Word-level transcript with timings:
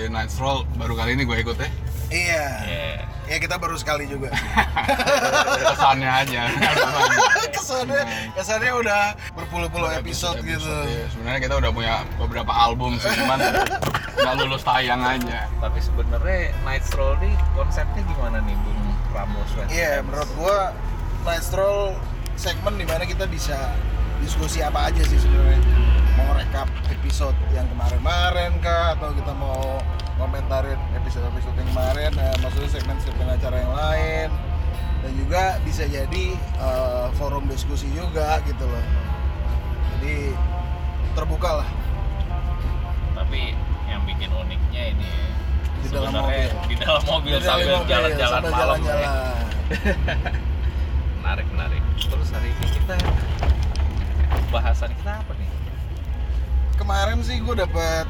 edisi 0.00 0.12
Night 0.12 0.32
Stroll 0.32 0.64
baru 0.80 0.96
kali 0.96 1.12
ini 1.12 1.28
gue 1.28 1.36
ikut 1.44 1.56
ya 1.60 1.68
iya, 2.10 2.44
Iya. 2.66 2.92
ya 3.30 3.36
kita 3.38 3.54
baru 3.54 3.78
sekali 3.78 4.02
juga. 4.10 4.34
kesannya 5.70 6.10
aja 6.10 6.42
kesannya, 7.54 8.02
kesannya 8.34 8.72
udah 8.74 9.14
berpuluh-puluh 9.38 9.94
episode, 9.94 10.42
gitu. 10.42 10.66
Iya, 10.90 11.06
sebenarnya 11.14 11.40
kita 11.46 11.54
udah 11.62 11.70
punya 11.70 11.94
beberapa 12.18 12.50
album 12.50 12.98
sih 12.98 13.14
cuman 13.14 13.38
nggak 14.18 14.34
lulus 14.42 14.66
tayang 14.66 14.98
aja 15.06 15.46
Tapi 15.62 15.78
sebenarnya 15.78 16.50
Night 16.66 16.82
Stroll 16.82 17.14
nih 17.22 17.34
konsepnya 17.54 18.02
gimana 18.02 18.42
nih 18.42 18.56
Bung 18.58 18.82
Ramos 19.14 19.50
Iya, 19.70 20.02
menurut 20.02 20.30
gua 20.34 20.74
Night 21.22 21.44
Stroll 21.46 21.94
segmen 22.34 22.74
di 22.74 22.86
mana 22.88 23.06
kita 23.06 23.28
bisa 23.30 23.54
diskusi 24.18 24.64
apa 24.64 24.90
aja 24.90 25.02
sih 25.06 25.16
sebenarnya. 25.20 25.60
Mau 26.20 26.34
rekap 26.34 26.68
episode 26.90 27.36
yang 27.50 27.66
kemarin-kemarin 27.68 28.52
kah 28.60 28.94
atau 28.94 29.10
kita 29.12 29.32
mau 29.32 29.80
komentarin 30.16 30.76
episode-episode 30.94 31.56
yang 31.56 31.68
kemarin, 31.70 32.10
eh, 32.12 32.36
maksudnya 32.38 32.70
segmen-segmen 32.70 33.26
acara 33.26 33.56
yang 33.56 33.72
lain 33.72 34.28
dan 35.00 35.12
juga 35.16 35.42
bisa 35.62 35.84
jadi 35.84 36.24
eh, 36.36 37.06
forum 37.14 37.44
diskusi 37.46 37.88
juga 37.90 38.38
gitu 38.42 38.62
loh. 38.62 38.84
Jadi 39.90 40.32
terbuka 41.12 41.60
lah 41.60 41.68
Tapi 43.12 43.52
yang 43.84 44.00
bikin 44.02 44.30
uniknya 44.30 44.82
ini 44.90 45.12
Di 45.78 45.88
dalam 45.90 46.08
mobil. 46.14 46.48
di 46.64 46.76
dalam 46.78 47.02
mobil 47.04 47.34
Di 47.34 47.42
dalam 47.42 47.58
sambil 47.58 47.76
jalan-jalan 47.84 48.40
malam 48.42 48.54
ya. 48.54 48.64
jalan-jalan. 48.88 49.12
menarik 51.20 51.46
menarik 51.48 51.82
terus 52.00 52.28
hari 52.30 52.48
ini 52.50 52.66
kita 52.72 52.94
bahasan 54.48 54.90
kita 54.94 55.12
apa 55.14 55.32
nih 55.36 55.48
Kemarin 56.80 57.20
sih 57.20 57.38
gue 57.38 57.54
dapet 57.54 58.06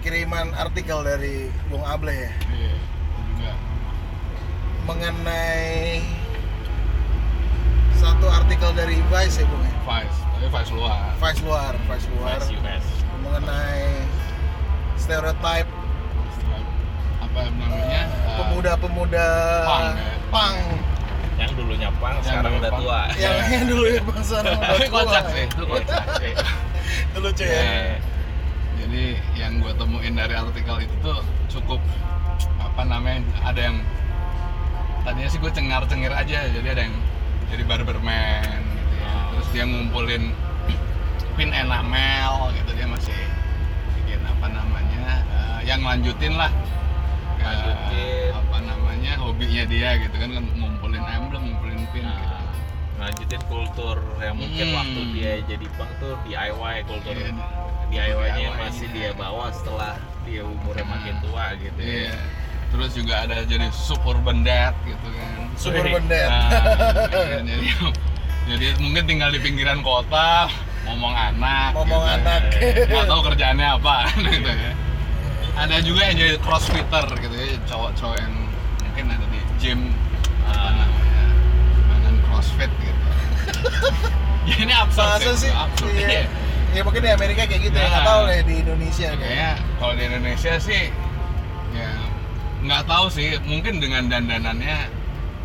kiriman 0.00 0.54
artikel 0.54 1.02
dari 1.02 1.50
Bung 1.66 1.82
Able 1.82 2.08
ya. 2.10 2.32
iya 2.48 2.72
juga. 3.28 3.52
Mengenai 4.86 6.00
satu 7.92 8.26
artikel 8.26 8.70
dari 8.72 8.96
Vice 9.06 9.42
ya 9.42 9.46
Bung 9.46 9.60
ya? 9.60 9.74
Vice 9.82 10.18
tapi 10.32 10.46
Vice 10.48 10.72
luar. 10.72 10.98
Vice 11.16 11.40
luar, 11.42 11.72
Vice 11.86 12.08
luar. 12.12 12.38
Mas 12.38 12.48
US 12.50 12.86
mengenai 13.18 13.82
stereotype 14.96 15.70
apa 17.18 17.38
namanya? 17.50 18.02
Eh, 18.04 18.34
pemuda-pemuda 18.36 19.28
punk 19.64 19.96
ya. 19.96 20.12
punk. 20.28 20.56
Yang 21.36 21.50
dulunya 21.52 21.90
pang 22.00 22.16
Yang 22.16 22.24
sekarang 22.24 22.52
udah 22.56 22.70
tua. 22.72 23.00
Yang 23.20 23.36
yang 23.52 23.64
dulu 23.68 23.84
ya 23.84 24.00
bangsa 24.02 24.34
udah 24.40 24.56
tapi 24.56 24.86
tua. 24.86 24.96
kocak 25.04 25.24
sih 25.28 25.44
itu 25.44 25.62
kocak 25.66 26.02
itu 26.86 27.18
lucu 27.18 27.44
ya 27.44 27.52
Iya. 27.52 27.96
jadi 28.76 29.04
yang 29.34 29.52
gue 29.60 29.72
temuin 29.74 30.14
dari 30.14 30.34
artikel 30.36 30.76
itu 30.84 30.94
tuh 31.00 31.18
cukup 31.48 31.80
apa 32.60 32.82
namanya 32.84 33.24
ada 33.42 33.60
yang 33.72 33.76
tadinya 35.02 35.28
sih 35.30 35.40
gue 35.40 35.48
cengar 35.48 35.82
cengir 35.88 36.12
aja 36.12 36.44
jadi 36.50 36.68
ada 36.76 36.82
yang 36.90 36.96
jadi 37.48 37.62
barberman 37.64 38.58
gitu 38.60 38.94
ya. 39.00 39.06
Oh. 39.06 39.24
terus 39.32 39.48
dia 39.54 39.64
ngumpulin 39.64 40.24
pin 41.36 41.50
enamel 41.52 42.52
gitu 42.52 42.70
dia 42.74 42.86
masih 42.88 43.16
bikin 43.96 44.20
apa 44.24 44.46
namanya 44.50 45.04
eh, 45.30 45.58
yang 45.64 45.80
lanjutin 45.80 46.34
lah 46.34 46.50
Lanjutin. 47.38 48.32
apa 48.34 48.58
namanya 48.60 49.12
hobinya 49.22 49.62
dia 49.64 49.88
gitu 50.02 50.16
kan 50.18 50.30
kan 50.32 50.44
ngumpulin 50.58 50.75
lanjutin 53.06 53.42
kultur 53.46 53.96
yang 54.18 54.34
mungkin 54.34 54.66
Hmm. 54.66 54.76
waktu 54.76 55.00
dia 55.12 55.32
jadi 55.44 55.66
pang 55.72 55.92
tuh 55.96 56.14
DIY 56.22 56.76
kultur 56.84 57.14
Iya. 57.14 57.30
DIY-nya 57.86 58.34
DIY-nya. 58.34 58.58
masih 58.58 58.86
dia 58.90 59.10
bawa 59.12 59.46
setelah 59.48 59.94
dia 60.22 60.42
umurnya 60.42 60.82
Hmm. 60.82 60.92
makin 60.92 61.14
tua 61.20 61.44
gitu 61.54 61.78
Iya. 61.78 62.18
Terus 62.66 62.90
juga 62.92 63.14
ada 63.22 63.36
jadi 63.42 63.66
suburban 63.70 64.42
dad 64.42 64.74
gitu 64.82 65.06
kan. 65.08 65.46
Suburban 65.56 66.02
Dad. 66.04 66.28
Nah, 66.28 66.50
jadi, 67.40 67.68
jadi 68.44 68.66
mungkin 68.76 69.02
tinggal 69.06 69.30
di 69.30 69.38
pinggiran 69.38 69.80
kota, 69.80 70.50
ngomong 70.84 71.14
anak. 71.14 71.72
ngomong 71.72 72.02
gitu. 72.02 72.16
anak 72.18 72.40
Nggak 72.84 73.06
tahu 73.06 73.20
kerjaannya 73.24 73.68
apa 73.72 73.96
gitu 74.26 74.50
ya. 74.50 74.72
Ada 75.56 75.76
juga 75.80 76.00
yang 76.04 76.16
jadi 76.18 76.36
crossfitter 76.38 77.06
gitu 77.16 77.34
ya, 77.34 77.46
cowok-cowok 77.64 78.16
yang 78.18 78.34
mungkin 78.82 79.04
ada 79.08 79.24
di 79.26 79.40
gym 79.56 79.80
apa 80.44 80.58
Ah. 80.58 80.70
namanya, 80.74 81.24
mainan 81.86 82.16
crossfit 82.20 82.68
gitu. 82.76 83.06
Ya 84.44 84.56
ini 84.58 84.72
absurd 84.72 85.18
masa 85.18 85.32
sih 85.34 85.50
absurd. 85.50 85.92
iya. 85.92 86.08
Iya. 86.08 86.24
ya 86.72 86.80
mungkin 86.82 87.00
di 87.00 87.10
Amerika 87.10 87.42
kayak 87.44 87.62
gitu 87.62 87.76
ya 87.76 87.86
nggak 87.86 87.98
Nah. 87.98 88.08
tahu 88.08 88.20
lah 88.22 88.34
ya 88.34 88.42
di 88.42 88.54
Indonesia 88.58 89.02
Ya, 89.02 89.10
kayak 89.10 89.20
kayaknya 89.22 89.50
kalau 89.76 89.92
di 89.92 90.02
Indonesia 90.04 90.52
sih 90.58 90.82
ya 91.72 91.90
nggak 92.58 92.82
tahu 92.84 93.06
sih 93.08 93.28
mungkin 93.42 93.74
dengan 93.78 94.02
dandanannya 94.06 94.76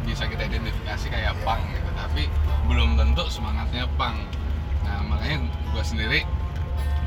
bisa 0.01 0.23
kita 0.25 0.43
identifikasi 0.45 1.05
kayak 1.07 1.33
Iya. 1.33 1.43
pang 1.43 1.61
gitu 1.67 1.89
tapi 1.93 2.23
belum 2.65 2.89
tentu 2.95 3.23
semangatnya 3.27 3.85
pang 3.95 4.17
nah 4.81 4.97
makanya 5.03 5.37
gue 5.45 5.83
sendiri 5.83 6.19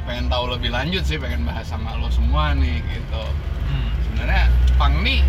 pengen 0.04 0.28
tahu 0.28 0.44
lebih 0.48 0.69
lanjut 0.69 1.03
sih 1.03 1.16
pengen 1.16 1.43
bahas 1.43 1.64
sama 1.64 1.97
lo 1.97 2.09
semua 2.09 2.53
nih 2.53 2.81
gitu 2.87 3.25
Hmm. 3.64 3.88
sebenarnya 4.04 4.44
pang 4.75 4.94
nih 5.00 5.25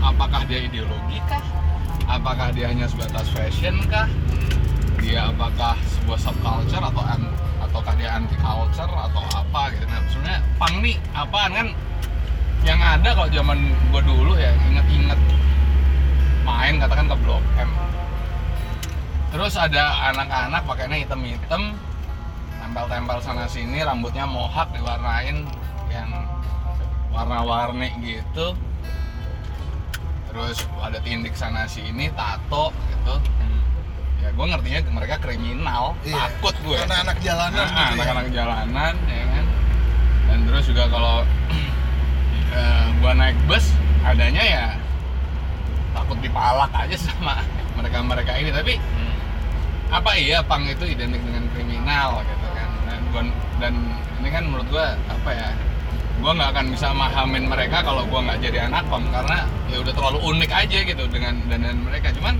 apakah 0.00 0.42
dia 0.44 0.60
ideologi 0.62 1.18
kah 1.24 1.40
apakah 2.14 2.54
dia 2.54 2.70
hanya 2.70 2.86
sebatas 2.86 3.26
fashion 3.34 3.74
kah? 3.90 4.06
Dia 5.02 5.34
apakah 5.34 5.74
sebuah 5.98 6.18
subculture 6.22 6.80
atau 6.80 7.02
an- 7.02 7.34
ataukah 7.60 7.94
dia 7.98 8.14
anti 8.14 8.38
culture 8.38 8.88
atau 8.88 9.22
apa 9.34 9.74
gitu? 9.74 9.84
Nah 9.90 10.00
sebenarnya 10.08 10.40
pang 10.56 10.74
nih 10.80 10.96
apaan 11.12 11.52
kan? 11.52 11.68
Yang 12.64 12.80
ada 12.80 13.08
kalau 13.12 13.28
zaman 13.28 13.58
gua 13.92 14.00
dulu 14.00 14.32
ya 14.40 14.54
inget-inget 14.70 15.20
main 16.46 16.80
katakan 16.80 17.10
ke 17.10 17.16
blok 17.20 17.44
M. 17.60 17.70
Terus 19.34 19.58
ada 19.58 20.14
anak-anak 20.14 20.62
pakainya 20.64 21.02
hitam-hitam 21.02 21.74
tempel-tempel 22.62 23.18
sana 23.20 23.44
sini 23.50 23.82
rambutnya 23.82 24.24
mohak 24.24 24.70
diwarnain 24.72 25.44
yang 25.90 26.10
warna-warni 27.12 27.92
gitu 28.00 28.56
terus 30.34 30.58
ada 30.76 30.98
tindik 30.98 31.32
sana 31.32 31.62
sini 31.64 32.10
tato 32.10 32.74
gitu 32.90 33.14
Hmm. 33.38 33.60
ya 34.18 34.28
gue 34.28 34.44
ngertinya 34.44 34.80
mereka 34.90 35.14
kriminal 35.18 35.94
Iya. 36.02 36.26
takut 36.28 36.54
gue 36.60 36.74
karena 36.76 36.96
anak 37.00 37.18
jalanan 37.20 37.54
Nah, 37.54 37.70
gitu 37.70 37.78
ya. 37.78 37.94
anak-anak 37.94 38.26
jalanan 38.28 38.94
ya 39.06 39.24
kan 39.30 39.46
dan 40.24 40.38
terus 40.44 40.64
juga 40.66 40.84
kalau 40.88 41.16
eh, 42.52 42.86
gua 42.98 43.12
naik 43.12 43.38
bus 43.44 43.70
adanya 44.02 44.42
ya 44.42 44.66
takut 45.92 46.18
dipalak 46.18 46.72
aja 46.72 46.96
sama 46.98 47.38
mereka-mereka 47.78 48.32
ini 48.34 48.50
tapi 48.50 48.74
Hmm. 48.74 49.14
apa 49.92 50.10
iya 50.14 50.42
pang 50.42 50.64
itu 50.64 50.82
identik 50.84 51.22
dengan 51.22 51.46
kriminal 51.48 52.18
gitu 52.22 52.46
kan 52.50 52.68
dan 52.84 53.00
gua 53.08 53.22
dan 53.60 53.74
ini 54.18 54.28
kan 54.28 54.42
menurut 54.44 54.66
gua 54.66 54.98
apa 55.06 55.30
ya 55.30 55.48
gua 56.22 56.32
nggak 56.34 56.50
akan 56.54 56.66
bisa 56.70 56.88
mahamin 56.94 57.44
mereka 57.50 57.82
kalau 57.82 58.06
gua 58.06 58.20
nggak 58.26 58.38
jadi 58.44 58.70
anak 58.70 58.84
pang 58.86 59.04
karena 59.10 59.48
ya 59.70 59.76
udah 59.82 59.92
terlalu 59.92 60.18
unik 60.34 60.50
aja 60.50 60.78
gitu 60.86 61.04
dengan 61.10 61.34
dandan 61.50 61.78
mereka. 61.82 62.14
Cuman 62.14 62.38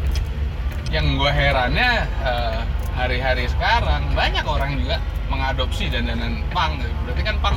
yang 0.94 1.18
gua 1.18 1.30
herannya 1.34 2.06
eh, 2.06 2.60
hari-hari 2.94 3.50
sekarang 3.50 4.06
banyak 4.14 4.46
orang 4.46 4.78
juga 4.78 5.02
mengadopsi 5.26 5.90
dandanan 5.90 6.40
pang. 6.54 6.78
Gitu. 6.78 6.94
berarti 7.04 7.22
kan 7.26 7.36
pang 7.42 7.56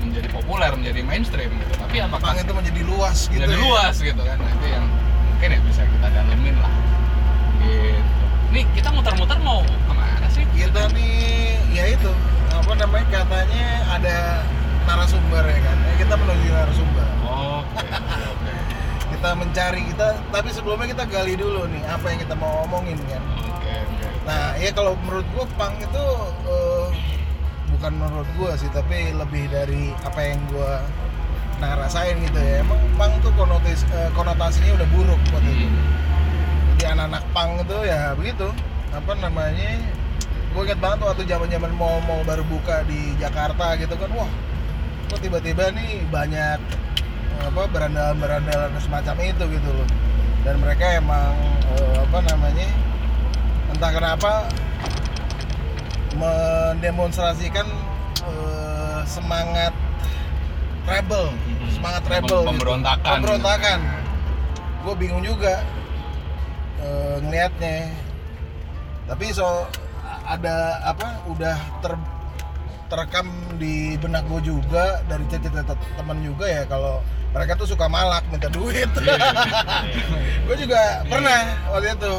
menjadi 0.00 0.28
populer 0.32 0.70
menjadi 0.76 1.00
mainstream 1.04 1.50
gitu. 1.54 1.72
Tapi 1.80 1.96
apakah 2.04 2.34
punk 2.34 2.44
itu 2.44 2.52
menjadi 2.52 2.82
luas 2.84 3.18
gitu 3.28 3.40
jadi 3.40 3.54
ya. 3.56 3.60
luas 3.64 3.96
gitu 4.00 4.22
kan. 4.22 4.36
Itu 4.36 4.66
yang 4.68 4.86
mungkin 5.32 5.48
ya 5.56 5.60
bisa 5.64 5.82
kita 5.86 6.08
dalemin 6.12 6.56
lah. 6.60 6.72
Gitu. 7.62 7.92
Nih 8.50 8.64
kita 8.74 8.88
muter-muter 8.90 9.38
mau 9.40 9.62
ke 9.64 9.92
mana 9.94 10.26
sih? 10.28 10.44
Kita 10.52 10.90
nih 10.92 11.56
ya 11.70 11.84
itu 11.94 12.10
apa 12.50 12.72
namanya 12.76 13.06
katanya 13.08 13.68
ada 13.94 14.16
narasumber 14.88 15.44
ya 15.44 15.60
kan? 15.64 15.76
Ya, 15.84 15.94
kita 16.04 16.14
menuju 16.16 16.48
narasumber. 16.52 17.08
Oke 17.26 17.86
oke 17.88 18.70
kita 19.20 19.36
mencari 19.36 19.84
kita 19.84 20.16
tapi 20.32 20.48
sebelumnya 20.48 20.96
kita 20.96 21.04
gali 21.04 21.36
dulu 21.36 21.68
nih 21.68 21.84
apa 21.92 22.08
yang 22.08 22.24
kita 22.24 22.32
mau 22.40 22.64
omongin 22.64 22.96
kan? 23.04 23.20
Oke 23.52 23.68
oke. 23.68 24.06
Nah 24.24 24.56
ya 24.56 24.72
kalau 24.72 24.96
menurut 25.04 25.28
gua 25.36 25.44
punk 25.60 25.76
itu 25.84 26.04
eh, 26.48 26.86
bukan 27.76 27.92
menurut 28.00 28.28
gua 28.40 28.56
sih 28.56 28.72
tapi 28.72 29.12
lebih 29.12 29.52
dari 29.52 29.92
apa 30.08 30.20
yang 30.24 30.40
gua 30.48 30.80
nah 31.60 31.76
rasain 31.76 32.16
gitu 32.24 32.40
ya. 32.40 32.64
Emang 32.64 32.80
punk 32.96 33.12
tuh 33.20 33.28
konotis, 33.36 33.84
eh, 33.92 34.08
konotasinya 34.16 34.80
udah 34.80 34.88
buruk 34.88 35.20
itu. 35.20 35.68
Hmm. 35.68 36.00
di 36.80 36.88
anak-anak 36.88 37.24
pang 37.36 37.60
itu 37.60 37.76
ya 37.84 38.16
begitu. 38.16 38.48
Apa 38.96 39.12
namanya 39.20 39.84
gue 40.50 40.62
inget 40.64 40.80
banget 40.80 40.98
waktu 41.04 41.22
zaman 41.28 41.46
zaman 41.52 41.72
mau 41.76 42.00
mau 42.08 42.24
baru 42.24 42.42
buka 42.48 42.88
di 42.88 43.14
Jakarta 43.20 43.76
gitu 43.78 43.94
kan 43.94 44.10
wah 44.16 44.30
kok 45.10 45.18
tiba-tiba 45.18 45.74
nih 45.74 46.06
banyak 46.06 46.58
apa 47.40 47.62
berandalan-berandalan 47.66 48.70
semacam 48.78 49.16
itu 49.26 49.44
gitu 49.58 49.70
loh 49.74 49.88
dan 50.46 50.54
mereka 50.62 50.86
emang 51.02 51.34
eh, 51.74 51.96
apa 51.98 52.18
namanya 52.30 52.68
entah 53.74 53.90
kenapa 53.90 54.32
mendemonstrasikan 56.14 57.66
eh, 58.22 59.00
semangat 59.10 59.74
rebel 60.86 61.34
semangat 61.74 62.02
rebel 62.06 62.46
gitu. 62.46 62.48
pemberontakan. 62.54 63.10
pemberontakan 63.18 63.78
gue 64.86 64.94
bingung 64.94 65.24
juga 65.26 65.66
eh, 66.78 67.16
ngelihatnya 67.18 67.90
tapi 69.10 69.34
so 69.34 69.66
ada 70.22 70.78
apa 70.86 71.26
udah 71.26 71.58
ter 71.82 71.98
terekam 72.90 73.26
di 73.56 73.94
benak 73.96 74.26
gue 74.26 74.50
juga 74.50 74.98
dari 75.06 75.22
cerita 75.30 75.62
teman 75.94 76.18
juga 76.20 76.44
ya 76.50 76.66
kalau 76.66 76.98
mereka 77.30 77.54
tuh 77.54 77.70
suka 77.70 77.86
malak 77.86 78.26
minta 78.34 78.50
duit. 78.50 78.90
Gue 80.50 80.56
juga 80.58 81.06
pernah 81.06 81.46
waktu 81.70 81.94
itu. 81.94 82.14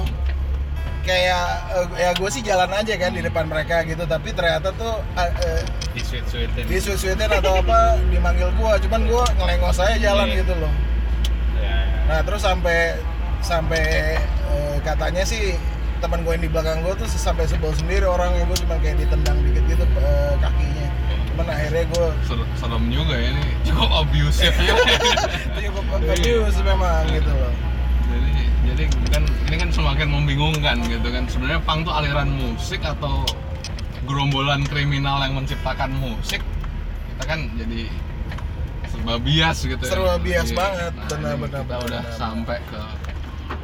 Kayak 1.04 1.46
eh, 1.76 1.88
ya 2.00 2.10
gue 2.16 2.30
sih 2.32 2.40
jalan 2.46 2.72
aja 2.72 2.94
kan 2.96 3.12
di 3.12 3.20
depan 3.26 3.50
mereka 3.50 3.82
gitu 3.84 4.06
tapi 4.06 4.32
ternyata 4.32 4.70
tuh 4.78 5.02
eh, 5.18 5.32
eh, 5.44 5.62
di 5.92 6.00
sweet 6.06 6.24
sweetin 6.30 6.64
di 6.64 6.78
sweet 6.80 7.18
atau 7.18 7.58
apa 7.60 7.98
dimanggil 8.08 8.54
gue 8.54 8.72
cuman 8.88 9.02
gue 9.10 9.24
ngelengos 9.42 9.82
aja 9.82 9.98
jalan 10.00 10.30
Iya. 10.30 10.46
gitu 10.46 10.54
loh. 10.62 10.72
Nah 12.08 12.22
terus 12.22 12.46
sampai 12.46 12.96
sampai 13.42 14.16
katanya 14.86 15.26
sih 15.26 15.58
teman 16.02 16.20
gue 16.22 16.34
yang 16.34 16.44
di 16.44 16.50
belakang 16.50 16.82
gue 16.82 16.94
tuh 16.96 17.08
sampai 17.08 17.46
sebel 17.46 17.72
sendiri 17.72 18.04
orang 18.04 18.34
gue 18.36 18.58
cuma 18.60 18.76
kayak 18.78 18.98
ditendang 19.00 19.38
dikit 19.42 19.64
gitu 19.68 19.86
eh, 19.86 20.34
kakinya. 20.38 20.88
Cuman 21.30 21.46
akhirnya 21.48 21.84
gue 21.88 22.06
Ser- 22.26 22.50
serem 22.58 22.84
juga 22.90 23.16
ya 23.16 23.30
ini. 23.30 23.44
Cukup 23.70 23.90
abusive 23.96 24.58
ya. 24.58 24.74
Cukup 25.62 25.86
abuse 25.94 26.60
memang 26.60 27.06
gitu 27.08 27.32
loh. 27.32 27.54
Jadi 28.04 28.32
jadi 28.66 28.84
kan 29.08 29.24
ini 29.46 29.56
kan 29.58 29.70
semakin 29.70 30.08
membingungkan 30.10 30.78
gitu 30.84 31.08
kan. 31.08 31.24
Sebenarnya 31.26 31.62
punk 31.62 31.86
tuh 31.86 31.94
aliran 31.94 32.30
musik 32.34 32.82
atau 32.82 33.22
gerombolan 34.04 34.66
kriminal 34.66 35.22
yang 35.22 35.38
menciptakan 35.38 35.94
musik 35.94 36.42
kita 37.08 37.24
kan 37.28 37.40
jadi 37.54 37.86
serba 38.90 39.16
bias 39.16 39.58
gitu 39.62 39.78
ya. 39.78 39.88
Serba 39.88 40.18
bias 40.18 40.50
Iya. 40.50 40.58
banget, 40.58 40.92
Nah, 40.92 41.06
benar, 41.06 41.22
ini 41.30 41.38
benar, 41.38 41.62
kita 41.62 41.62
benar, 41.70 41.86
udah 41.86 42.02
benar. 42.02 42.18
sampai 42.18 42.58
ke 42.66 42.82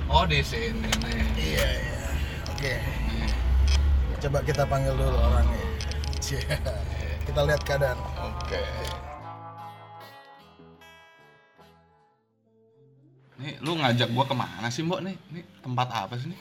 oh 0.08 0.24
di 0.24 0.40
sini 0.40 0.88
nih 1.04 1.20
iya 1.36 1.68
iya 1.68 1.97
oke 2.58 2.74
Nih. 2.74 3.30
coba 4.18 4.42
kita 4.42 4.66
panggil 4.66 4.98
dulu 4.98 5.14
orangnya 5.14 5.62
Cie. 6.18 6.42
kita 7.30 7.42
lihat 7.46 7.62
keadaan 7.62 8.00
Oke. 8.18 8.58
Nih, 13.38 13.54
lu 13.62 13.78
ngajak 13.78 14.10
gua 14.10 14.26
ke 14.26 14.34
mana 14.34 14.74
sih, 14.74 14.82
Mbok 14.82 15.06
nih? 15.06 15.14
Ini 15.30 15.42
tempat 15.62 15.88
apa 15.94 16.18
sih 16.18 16.34
nih? 16.34 16.40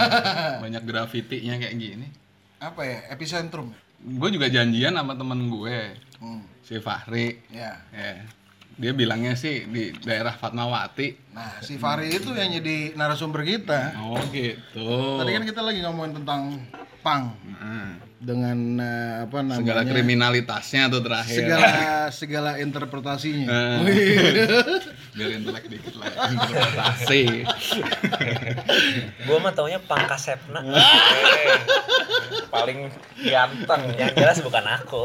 Banyak 0.64 0.82
grafitinya 0.88 1.60
kayak 1.60 1.76
gini. 1.76 2.08
apa 2.56 2.80
ya 2.84 2.98
epicentrum 3.12 3.72
Gue 4.00 4.28
juga 4.32 4.48
janjian 4.48 4.96
sama 4.96 5.12
temen 5.12 5.52
gue, 5.52 5.96
hmm. 6.24 6.64
si 6.64 6.80
Fahri. 6.80 7.36
ya 7.52 7.76
Ya. 7.92 8.24
Dia 8.80 8.92
bilangnya 8.96 9.36
sih 9.36 9.68
di 9.68 9.92
daerah 10.00 10.32
Fatmawati. 10.32 11.29
Nah 11.30 11.62
si 11.62 11.74
Fahri 11.74 12.10
itu 12.10 12.30
yang 12.30 12.50
jadi 12.52 12.92
narasumber 12.92 13.42
kita 13.42 13.94
Oh 14.02 14.18
gitu. 14.30 15.16
tadi 15.16 15.30
kan 15.30 15.44
kita 15.44 15.60
lagi 15.60 15.78
ngomongin 15.80 16.18
tentang 16.18 16.58
pang 17.00 17.32
Nah, 17.60 17.96
dengan 18.18 18.58
eh, 18.76 19.24
apa 19.24 19.40
namanya 19.40 19.62
segala 19.62 19.82
kriminalitasnya 19.82 20.82
tuh 20.88 21.00
terakhir. 21.00 21.38
segala 21.40 21.68
segala 22.20 22.50
interpretasinya 22.58 23.46
Nah. 23.46 23.78
Biar 25.10 25.30
intelek 25.34 25.66
dikit 25.66 25.94
lah, 25.96 26.06
ya, 26.06 26.22
interpretasi. 26.30 27.22
Gua 29.26 29.38
mah 29.38 29.50
taunya 29.50 29.82
Pangkasepna. 29.82 30.62
Eh, 30.62 31.58
paling 32.46 32.86
ganteng. 33.20 33.82
Yang 33.98 34.12
jelas 34.14 34.38
bukan 34.38 34.64
aku. 34.70 35.02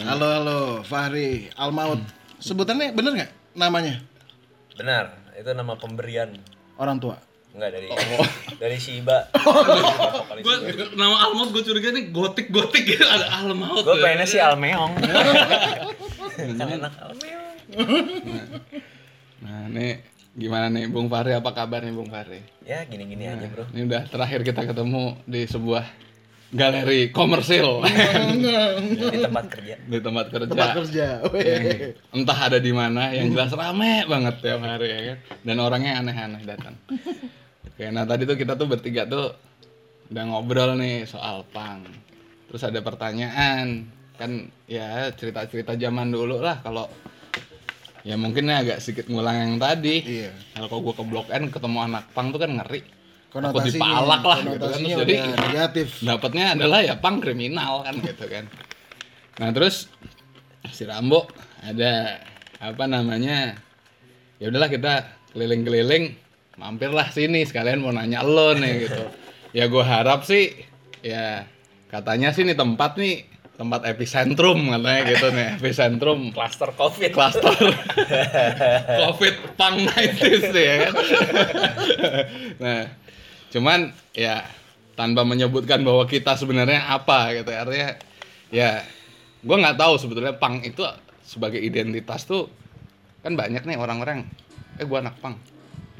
halo 0.00 0.26
halo 0.32 0.60
Fahri 0.80 1.52
Almaut 1.54 2.00
sebutannya 2.42 2.90
bener 2.92 3.12
nggak 3.22 3.30
namanya 3.54 4.02
Benar, 4.72 5.12
itu 5.36 5.52
nama 5.52 5.76
pemberian. 5.76 6.32
orang 6.80 6.96
tua 6.98 7.20
Enggak 7.52 7.70
dari 7.76 7.88
dari 8.64 8.76
Shiba. 8.80 9.28
Gua 10.44 10.54
nama 10.96 11.28
Almaut 11.28 11.52
gue 11.52 11.60
curiga 11.60 11.92
nih 11.92 12.08
gotik-gotik 12.08 12.96
gitu 12.96 13.04
ada 13.04 13.28
Almaut. 13.44 13.84
Gue 13.84 14.00
ya. 14.00 14.02
pengennya 14.08 14.24
sih 14.28 14.40
Almeong. 14.40 14.92
kan 16.58 16.68
enak 16.72 16.92
Almeong. 16.96 17.46
Nah, 19.44 19.68
nih 19.68 20.00
gimana 20.32 20.72
nih 20.72 20.88
Bung 20.88 21.12
Fahri 21.12 21.36
apa 21.36 21.52
kabar 21.52 21.84
nih 21.84 21.92
Bung 21.92 22.08
Fahri? 22.08 22.40
Ya 22.64 22.88
gini-gini 22.88 23.28
aja 23.28 23.44
bro. 23.52 23.68
Ini 23.68 23.84
udah 23.84 24.02
terakhir 24.08 24.40
kita 24.48 24.64
ketemu 24.64 25.20
di 25.28 25.44
sebuah 25.44 25.84
galeri 26.52 27.08
komersil 27.08 27.80
Di 29.08 29.18
tempat 29.24 29.44
kerja. 29.48 29.74
di 29.88 29.98
tempat 29.98 30.26
kerja. 30.28 30.48
tempat 30.52 30.70
kerja 30.84 31.08
Yang 31.24 31.64
entah 32.12 32.38
ada 32.38 32.58
di 32.60 32.72
mana, 32.76 33.08
yang 33.16 33.32
jelas 33.32 33.56
rame 33.56 34.04
banget 34.04 34.34
tiap 34.44 34.60
hari 34.60 34.88
ya 34.92 35.00
kan. 35.08 35.18
Dan 35.40 35.56
orangnya 35.64 35.92
aneh-aneh 36.04 36.42
datang. 36.44 36.76
Oke, 37.72 37.88
nah 37.88 38.04
tadi 38.04 38.28
tuh 38.28 38.36
kita 38.36 38.52
tuh 38.54 38.68
bertiga 38.68 39.08
tuh 39.08 39.32
udah 40.12 40.24
ngobrol 40.28 40.76
nih 40.76 41.08
soal 41.08 41.48
pang. 41.48 41.88
Terus 42.52 42.62
ada 42.68 42.84
pertanyaan, 42.84 43.88
kan 44.20 44.52
ya 44.68 45.08
cerita-cerita 45.16 45.72
zaman 45.80 46.12
dulu 46.12 46.36
lah 46.44 46.60
kalau 46.60 46.84
ya 48.04 48.20
mungkin 48.20 48.52
agak 48.52 48.84
sedikit 48.84 49.08
ngulang 49.08 49.40
yang 49.40 49.54
tadi. 49.56 50.04
iya 50.04 50.36
Kalau 50.52 50.68
kalau 50.68 50.80
gua 50.84 50.94
ke 51.00 51.04
Blok 51.08 51.28
N 51.32 51.48
ketemu 51.48 51.78
anak 51.80 52.12
pang 52.12 52.28
tuh 52.28 52.44
kan 52.44 52.52
ngeri. 52.60 52.84
Konotasinya 53.32 53.72
dipalak 53.80 54.22
lah 54.28 54.38
gitu 54.44 54.66
kan. 54.68 54.78
Terus 54.84 55.00
jadi 55.00 55.14
negatif. 55.32 55.86
dapatnya 56.04 56.44
adalah 56.52 56.78
ya 56.84 56.94
pang 57.00 57.16
kriminal 57.16 57.80
kan 57.80 57.96
gitu 57.96 58.24
kan. 58.28 58.44
Nah 59.40 59.48
terus 59.56 59.88
si 60.68 60.84
Rambo 60.84 61.24
ada 61.64 62.20
apa 62.60 62.84
namanya 62.84 63.56
ya 64.36 64.52
udahlah 64.52 64.68
kita 64.68 65.08
keliling-keliling 65.32 66.12
mampirlah 66.60 67.08
sini 67.08 67.48
sekalian 67.48 67.80
mau 67.80 67.96
nanya 67.96 68.20
lo 68.20 68.52
nih 68.52 68.88
gitu. 68.88 69.04
Ya 69.52 69.68
gue 69.68 69.84
harap 69.84 70.24
sih 70.24 70.48
ya 71.04 71.44
katanya 71.92 72.32
sih 72.32 72.40
nih 72.40 72.56
tempat 72.56 72.96
nih 72.96 73.31
tempat 73.52 73.84
epicentrum 73.84 74.58
katanya 74.72 75.00
gitu 75.12 75.26
nih 75.30 75.48
epicentrum. 75.60 76.20
Cluster 76.32 76.70
COVID. 76.72 77.10
cluster. 77.12 77.52
Covid 79.06 79.34
pang 79.60 79.76
90s 79.76 80.44
nih 80.50 80.64
ya 80.64 80.76
kan? 80.82 80.92
Nah 82.62 82.80
cuman 83.52 83.92
ya 84.16 84.48
tanpa 84.96 85.28
menyebutkan 85.28 85.84
bahwa 85.84 86.08
kita 86.08 86.36
sebenarnya 86.40 86.88
apa 86.88 87.36
gitu 87.36 87.52
artinya 87.52 88.00
ya 88.48 88.80
gue 89.44 89.56
nggak 89.60 89.76
tahu 89.76 90.00
sebetulnya 90.00 90.32
pang 90.36 90.64
itu 90.64 90.80
sebagai 91.20 91.60
identitas 91.60 92.24
tuh 92.24 92.48
kan 93.20 93.36
banyak 93.36 93.60
nih 93.68 93.76
orang-orang 93.76 94.24
eh 94.80 94.84
gue 94.88 94.98
anak 94.98 95.20
pang 95.20 95.36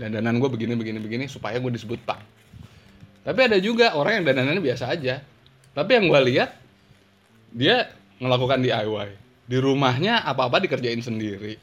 dandanan 0.00 0.40
gue 0.40 0.48
begini 0.48 0.72
begini 0.80 0.96
begini 0.96 1.24
supaya 1.28 1.60
gue 1.60 1.72
disebut 1.76 2.00
pang 2.08 2.20
tapi 3.22 3.40
ada 3.46 3.58
juga 3.62 3.94
orang 3.94 4.22
yang 4.22 4.24
dandanannya 4.34 4.62
biasa 4.62 4.90
aja. 4.90 5.22
Tapi 5.72 5.90
yang 5.94 6.10
gue 6.10 6.20
lihat 6.34 6.50
dia 7.52 7.92
melakukan 8.18 8.60
DIY 8.64 9.08
di 9.48 9.56
rumahnya 9.60 10.24
apa-apa 10.24 10.64
dikerjain 10.64 11.02
sendiri. 11.04 11.60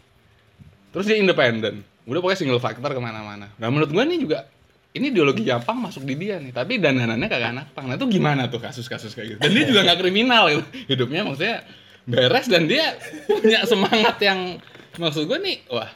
Terus 0.90 1.06
dia 1.06 1.18
independen. 1.18 1.86
Udah 2.06 2.20
pokoknya 2.22 2.40
single 2.42 2.62
factor 2.62 2.90
ke 2.94 3.02
mana-mana. 3.02 3.50
Nah 3.58 3.68
menurut 3.70 3.90
gue 3.90 4.04
nih 4.06 4.20
juga 4.22 4.40
ini 4.90 5.14
ideologi 5.14 5.46
Jepang 5.46 5.78
masuk 5.78 6.06
di 6.06 6.18
dia 6.18 6.42
nih. 6.42 6.54
Tapi 6.54 6.82
dandanannya 6.82 7.28
kagak 7.30 7.52
anak 7.54 7.66
pang 7.78 7.86
nah 7.90 7.98
itu 7.98 8.10
gimana 8.10 8.50
tuh 8.50 8.62
kasus-kasus 8.62 9.14
kayak 9.14 9.38
gitu? 9.38 9.40
Dan 9.42 9.50
dia 9.54 9.66
juga 9.70 9.82
nggak 9.86 10.00
kriminal 10.02 10.44
gitu. 10.50 10.64
hidupnya 10.90 11.22
maksudnya 11.26 11.58
beres 12.10 12.50
dan 12.50 12.66
dia 12.66 12.98
punya 13.30 13.62
semangat 13.70 14.18
yang 14.22 14.58
maksud 14.98 15.30
gue 15.30 15.38
nih 15.38 15.58
wah 15.70 15.90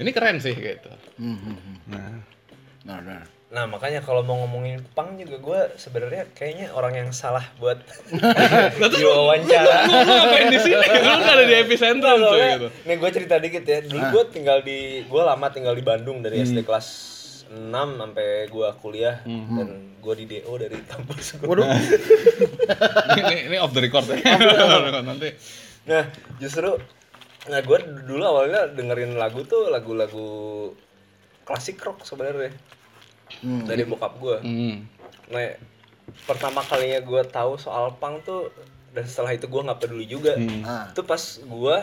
ini 0.00 0.10
keren 0.10 0.40
sih 0.40 0.56
gitu. 0.56 0.92
Hmm, 1.20 1.36
hmm, 1.36 1.58
hmm. 1.60 1.76
nah. 1.92 2.12
Nah, 2.82 2.98
nah. 2.98 3.22
Nah 3.52 3.68
makanya 3.68 4.00
kalau 4.00 4.24
mau 4.24 4.40
ngomongin 4.40 4.80
pang 4.96 5.12
juga 5.14 5.36
gue 5.36 5.60
sebenarnya 5.76 6.24
kayaknya 6.32 6.72
orang 6.72 6.96
yang 6.96 7.10
salah 7.12 7.44
buat 7.60 7.76
diwawancara. 8.80 9.84
lu 9.84 9.92
lu 9.92 10.08
ngapain 10.08 10.48
di 10.48 10.58
sini? 10.58 10.80
Lu 10.80 11.12
kan 11.20 11.28
ada 11.28 11.44
di 11.44 11.54
epicentrum 11.54 12.16
tuh 12.16 12.32
gitu. 12.32 12.68
Nih 12.88 12.96
gue 12.96 13.10
cerita 13.12 13.36
dikit 13.36 13.60
ya. 13.62 13.84
Dulu 13.84 14.00
Ah. 14.00 14.08
gue 14.08 14.24
tinggal 14.32 14.58
di, 14.64 15.04
gue 15.04 15.22
lama 15.22 15.46
tinggal 15.52 15.76
di 15.76 15.84
Bandung 15.84 16.24
dari 16.24 16.40
SD 16.40 16.64
kelas 16.64 16.86
6 17.52 17.68
sampai 17.70 18.48
gue 18.48 18.68
kuliah. 18.80 19.20
Dan 19.28 20.00
gue 20.00 20.14
di 20.16 20.24
DO 20.26 20.52
dari 20.56 20.76
kampus. 20.82 21.36
Gue. 21.36 21.46
waduh. 21.52 21.68
Ini, 23.20 23.52
ini 23.52 23.56
off 23.60 23.76
the 23.76 23.84
record 23.84 24.08
ya. 24.08 24.16
Nanti. 25.04 25.28
Nah 25.84 26.08
justru, 26.40 26.80
nah 27.46 27.60
gue 27.60 27.78
dulu 28.08 28.22
awalnya 28.24 28.64
dengerin 28.66 29.12
lagu 29.12 29.44
tuh 29.44 29.68
lagu-lagu 29.68 30.72
klasik 31.42 31.76
rock 31.82 32.00
sebenarnya 32.02 32.54
Hmm. 33.40 33.64
dari 33.64 33.82
bokap 33.82 34.12
gue 34.16 34.36
Hmm. 34.38 34.76
nah 35.28 35.40
pertama 36.24 36.60
kalinya 36.60 37.00
gue 37.00 37.22
tahu 37.24 37.56
soal 37.56 37.96
punk 37.96 38.22
tuh 38.22 38.52
dan 38.92 39.02
setelah 39.02 39.32
itu 39.32 39.46
gue 39.46 39.62
nggak 39.62 39.78
peduli 39.78 40.04
juga 40.04 40.34
Hmm. 40.34 40.60
Ah. 40.62 40.84
itu 40.88 41.00
pas 41.02 41.18
gue 41.38 41.76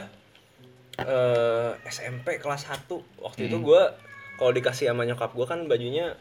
eh, 0.99 1.71
SMP 1.85 2.37
kelas 2.37 2.67
1 2.67 2.85
waktu 3.17 3.47
itu 3.47 3.55
Hmm. 3.55 3.65
gue 3.65 3.81
kalau 4.35 4.51
dikasih 4.51 4.87
sama 4.87 5.03
nyokap 5.03 5.31
gue 5.31 5.45
kan 5.45 5.65
bajunya 5.65 6.13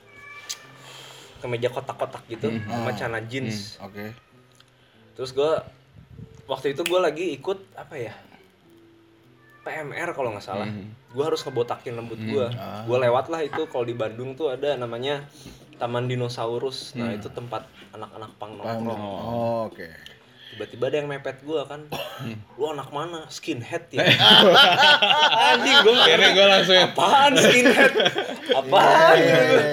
kemeja 1.39 1.69
kotak-kotak 1.69 2.23
gitu 2.27 2.49
Hmm. 2.49 2.63
sama 2.65 2.89
Ah. 2.89 2.95
celana 2.95 3.21
jeans 3.23 3.79
Oke. 3.79 4.11
terus 5.13 5.31
gue 5.33 5.53
waktu 6.47 6.73
itu 6.73 6.83
gue 6.83 6.99
lagi 6.99 7.27
ikut 7.33 7.59
apa 7.75 7.95
ya 7.95 8.15
PMR 9.69 10.09
kalau 10.11 10.33
nggak 10.33 10.43
salah. 10.43 10.65
Hmm. 10.65 10.97
gue 11.09 11.25
harus 11.25 11.41
ngebotakin 11.41 11.93
rambut 11.95 12.17
gue 12.19 12.47
Ah. 12.53 12.85
gue 12.85 12.97
lewat 12.99 13.29
lah 13.29 13.41
itu 13.41 13.65
kalau 13.67 13.81
di 13.83 13.93
Bandung 13.93 14.33
tuh 14.33 14.49
ada 14.49 14.75
namanya 14.75 15.25
Taman 15.77 16.05
Dinosaurus. 16.05 16.93
Nah 16.95 17.13
itu 17.13 17.29
tempat 17.29 17.65
anak-anak 17.91 18.33
pang 18.35 18.53
nongkrong. 18.55 18.99
Oh, 18.99 19.61
Oke. 19.67 19.89
tiba-tiba 20.49 20.85
ada 20.89 20.97
yang 20.99 21.09
mepet 21.09 21.39
gue 21.41 21.61
kan. 21.65 21.87
Hmm. 22.19 22.37
lu 22.57 22.67
anak 22.69 22.91
mana? 22.91 23.25
Skinhead 23.29 23.89
ya? 23.89 24.03
Anjing 25.49 25.77
gue 25.81 25.95
Akhirnya 25.95 26.31
gue 26.31 26.47
langsung 26.49 26.77
apaan 26.77 27.33
skinhead? 27.37 27.93
Apaan? 28.51 29.15
Iya, 29.15 29.23
gitu 29.23 29.55
iya, 29.55 29.69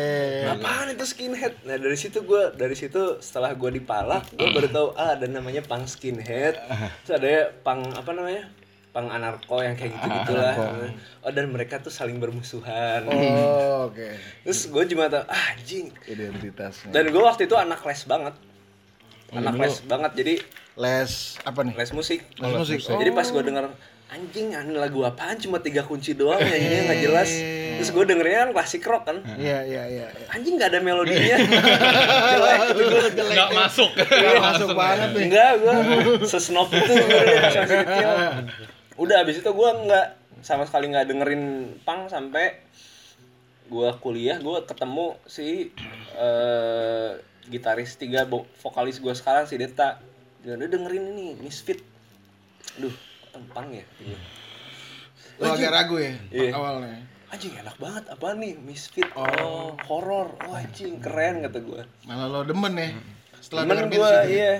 iya. 0.45 0.53
apaan 0.53 0.87
itu 0.89 1.05
skinhead? 1.05 1.53
Nah 1.63 1.75
dari 1.75 1.97
situ 1.97 2.21
gue 2.21 2.43
dari 2.53 2.75
situ 2.77 3.01
setelah 3.17 3.51
gue 3.51 3.71
dipalak 3.73 4.29
gue 4.31 4.45
baru 4.47 4.67
tahu 4.69 4.87
ah 4.95 5.17
ada 5.17 5.25
namanya 5.25 5.61
pang 5.61 5.83
skinhead. 5.83 6.53
Terus 7.01 7.13
ada 7.13 7.27
ya 7.27 7.43
pang 7.59 7.81
apa 7.89 8.11
namanya 8.13 8.45
pang 8.95 9.11
anarko 9.11 9.59
yang 9.59 9.75
kayak 9.75 9.91
gitu 9.91 10.07
gitulah 10.07 10.55
oh 11.19 11.31
dan 11.35 11.51
mereka 11.51 11.83
tuh 11.83 11.91
saling 11.91 12.15
bermusuhan. 12.15 13.03
Oh, 13.11 13.91
oke. 13.91 14.07
terus 14.47 14.71
gue 14.71 14.83
cuma 14.95 15.11
tahu 15.11 15.27
ah, 15.27 15.51
anjing. 15.51 15.91
Identitasnya. 16.07 16.95
dan 16.95 17.11
gue 17.11 17.19
waktu 17.19 17.43
itu 17.43 17.59
anak 17.59 17.83
les 17.83 18.01
banget. 18.07 18.35
Anak 19.35 19.59
les 19.59 19.75
banget. 19.83 20.11
Jadi 20.15 20.33
les 20.79 21.11
apa 21.43 21.59
nih? 21.67 21.75
les 21.75 21.91
musik. 21.91 22.23
Les 22.39 22.55
musik. 22.55 22.79
jadi 22.79 23.11
pas 23.11 23.27
gue 23.27 23.43
denger 23.43 23.67
anjing 24.15 24.55
ini 24.55 24.79
lagu 24.79 25.03
apaan? 25.03 25.35
Cuma 25.43 25.59
tiga 25.59 25.83
kunci 25.83 26.15
doang 26.15 26.39
nyanyinya 26.39 26.81
nggak 26.87 27.01
jelas. 27.03 27.29
Terus 27.75 27.91
gue 27.91 28.03
dengernya 28.07 28.47
kan 28.47 28.49
klasik 28.55 28.87
rock 28.87 29.11
kan. 29.11 29.19
Iya, 29.35 29.59
iya, 29.67 29.83
iya. 29.91 30.05
anjing 30.31 30.55
nggak 30.55 30.71
ada 30.71 30.79
melodinya. 30.79 31.35
Jelek. 32.31 32.59
Gitu 32.79 32.95
gue 32.95 33.27
nggak 33.27 33.49
masuk. 33.59 33.91
Iya, 33.91 34.39
masuk 34.39 34.69
banget 34.71 35.09
nih. 35.11 35.23
enggak 35.27 35.51
gue 35.59 35.75
sesnob 36.31 36.71
itu 36.71 36.91
gue 36.95 37.07
dari 37.11 37.35
masih 37.43 37.59
kecil 37.67 38.13
udah 38.95 39.21
abis 39.21 39.39
itu 39.39 39.49
gue 39.49 39.69
nggak 39.85 40.07
sama 40.39 40.63
sekali 40.63 40.87
nggak 40.87 41.07
dengerin 41.07 41.43
pang 41.83 42.07
sampai 42.07 42.59
gue 43.65 43.89
kuliah 43.97 44.37
gue 44.37 44.57
ketemu 44.63 45.17
si 45.25 45.73
eh, 46.13 47.11
gitaris 47.45 47.97
tiga 47.97 48.23
vokalis 48.61 48.97
gue 48.97 49.11
sekarang 49.11 49.45
si 49.45 49.57
Deta 49.57 49.99
dia 50.41 50.53
udah 50.53 50.69
dengerin 50.69 51.11
ini 51.11 51.27
Misfit 51.37 51.81
aduh 52.77 52.93
tempang 53.31 53.73
ya 53.73 53.85
Iya. 53.99 54.17
Lu 55.35 55.51
agak 55.51 55.71
ragu 55.73 55.95
ya 55.97 56.13
Iya. 56.29 56.51
awalnya. 56.53 57.01
anjing 57.25 57.51
enak 57.51 57.75
banget 57.75 58.05
apa 58.07 58.27
nih 58.33 58.53
Misfit 58.55 59.09
Oh. 59.11 59.25
oh 59.25 59.69
horor 59.83 60.39
oh 60.45 60.53
anjing 60.53 61.01
keren 61.01 61.41
kata 61.41 61.59
gue 61.59 61.81
Malah 62.05 62.27
lo 62.29 62.39
demen 62.41 62.73
ya. 62.75 62.89
Setelah 63.41 63.63
denger 63.67 63.87
gue 63.91 64.11
iya 64.31 64.53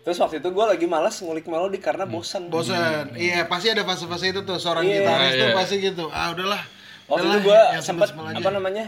terus 0.00 0.16
waktu 0.16 0.38
itu 0.38 0.48
gue 0.48 0.64
lagi 0.66 0.86
malas 0.86 1.20
ngulik 1.20 1.44
melodi 1.44 1.76
karena 1.76 2.04
bosan 2.04 2.48
Bosan. 2.48 3.12
Iya, 3.12 3.44
pasti 3.44 3.68
ada 3.68 3.84
fase-fase 3.84 4.30
itu 4.30 4.40
tuh 4.42 4.56
seorang 4.56 4.82
Iya. 4.82 5.04
gitaris 5.04 5.32
tuh 5.32 5.46
Iya. 5.46 5.54
pasti 5.54 5.74
gitu. 5.78 6.04
Ah, 6.08 6.32
udahlah. 6.32 6.62
Waktu 7.04 7.20
Udahlah, 7.20 7.36
itu 7.36 7.46
gue 7.46 7.60
yang 7.74 7.84
sempat 7.84 8.08
apa 8.14 8.50
namanya 8.50 8.84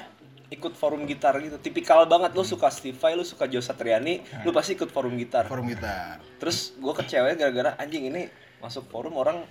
ikut 0.48 0.72
forum 0.72 1.04
gitar 1.04 1.36
gitu. 1.38 1.56
Tipikal 1.56 2.04
banget 2.04 2.32
lu 2.32 2.40
suka 2.42 2.68
Steve 2.68 2.94
Vai, 2.94 3.12
lu 3.12 3.24
suka 3.24 3.44
Joe 3.44 3.60
Satriani, 3.60 4.20
lu 4.42 4.52
pasti 4.52 4.72
ikut 4.72 4.88
forum 4.88 5.16
gitar. 5.16 5.44
forum 5.46 5.64
gitar. 5.66 6.20
Terus 6.36 6.72
gue 6.74 6.92
kecewa 6.92 7.32
gara-gara 7.32 7.76
anjing 7.76 8.08
ini 8.08 8.28
masuk 8.58 8.88
forum 8.88 9.12
orang 9.14 9.44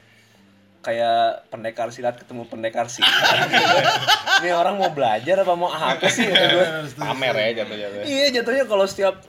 kayak 0.82 1.46
pendekar 1.50 1.94
silat 1.94 2.18
ketemu 2.18 2.46
pendekar 2.46 2.90
silat. 2.90 3.10
ini 4.42 4.50
orang 4.50 4.78
mau 4.78 4.90
belajar 4.90 5.38
apa 5.38 5.54
mau 5.54 5.70
apa 5.70 6.10
sih? 6.10 6.26
gua. 6.26 6.90
Pamer 6.90 7.36
ya 7.38 7.62
jatuh-jatuh. 7.62 8.02
Iya 8.02 8.26
jatuhnya 8.42 8.66
kalau 8.66 8.86
setiap 8.86 9.22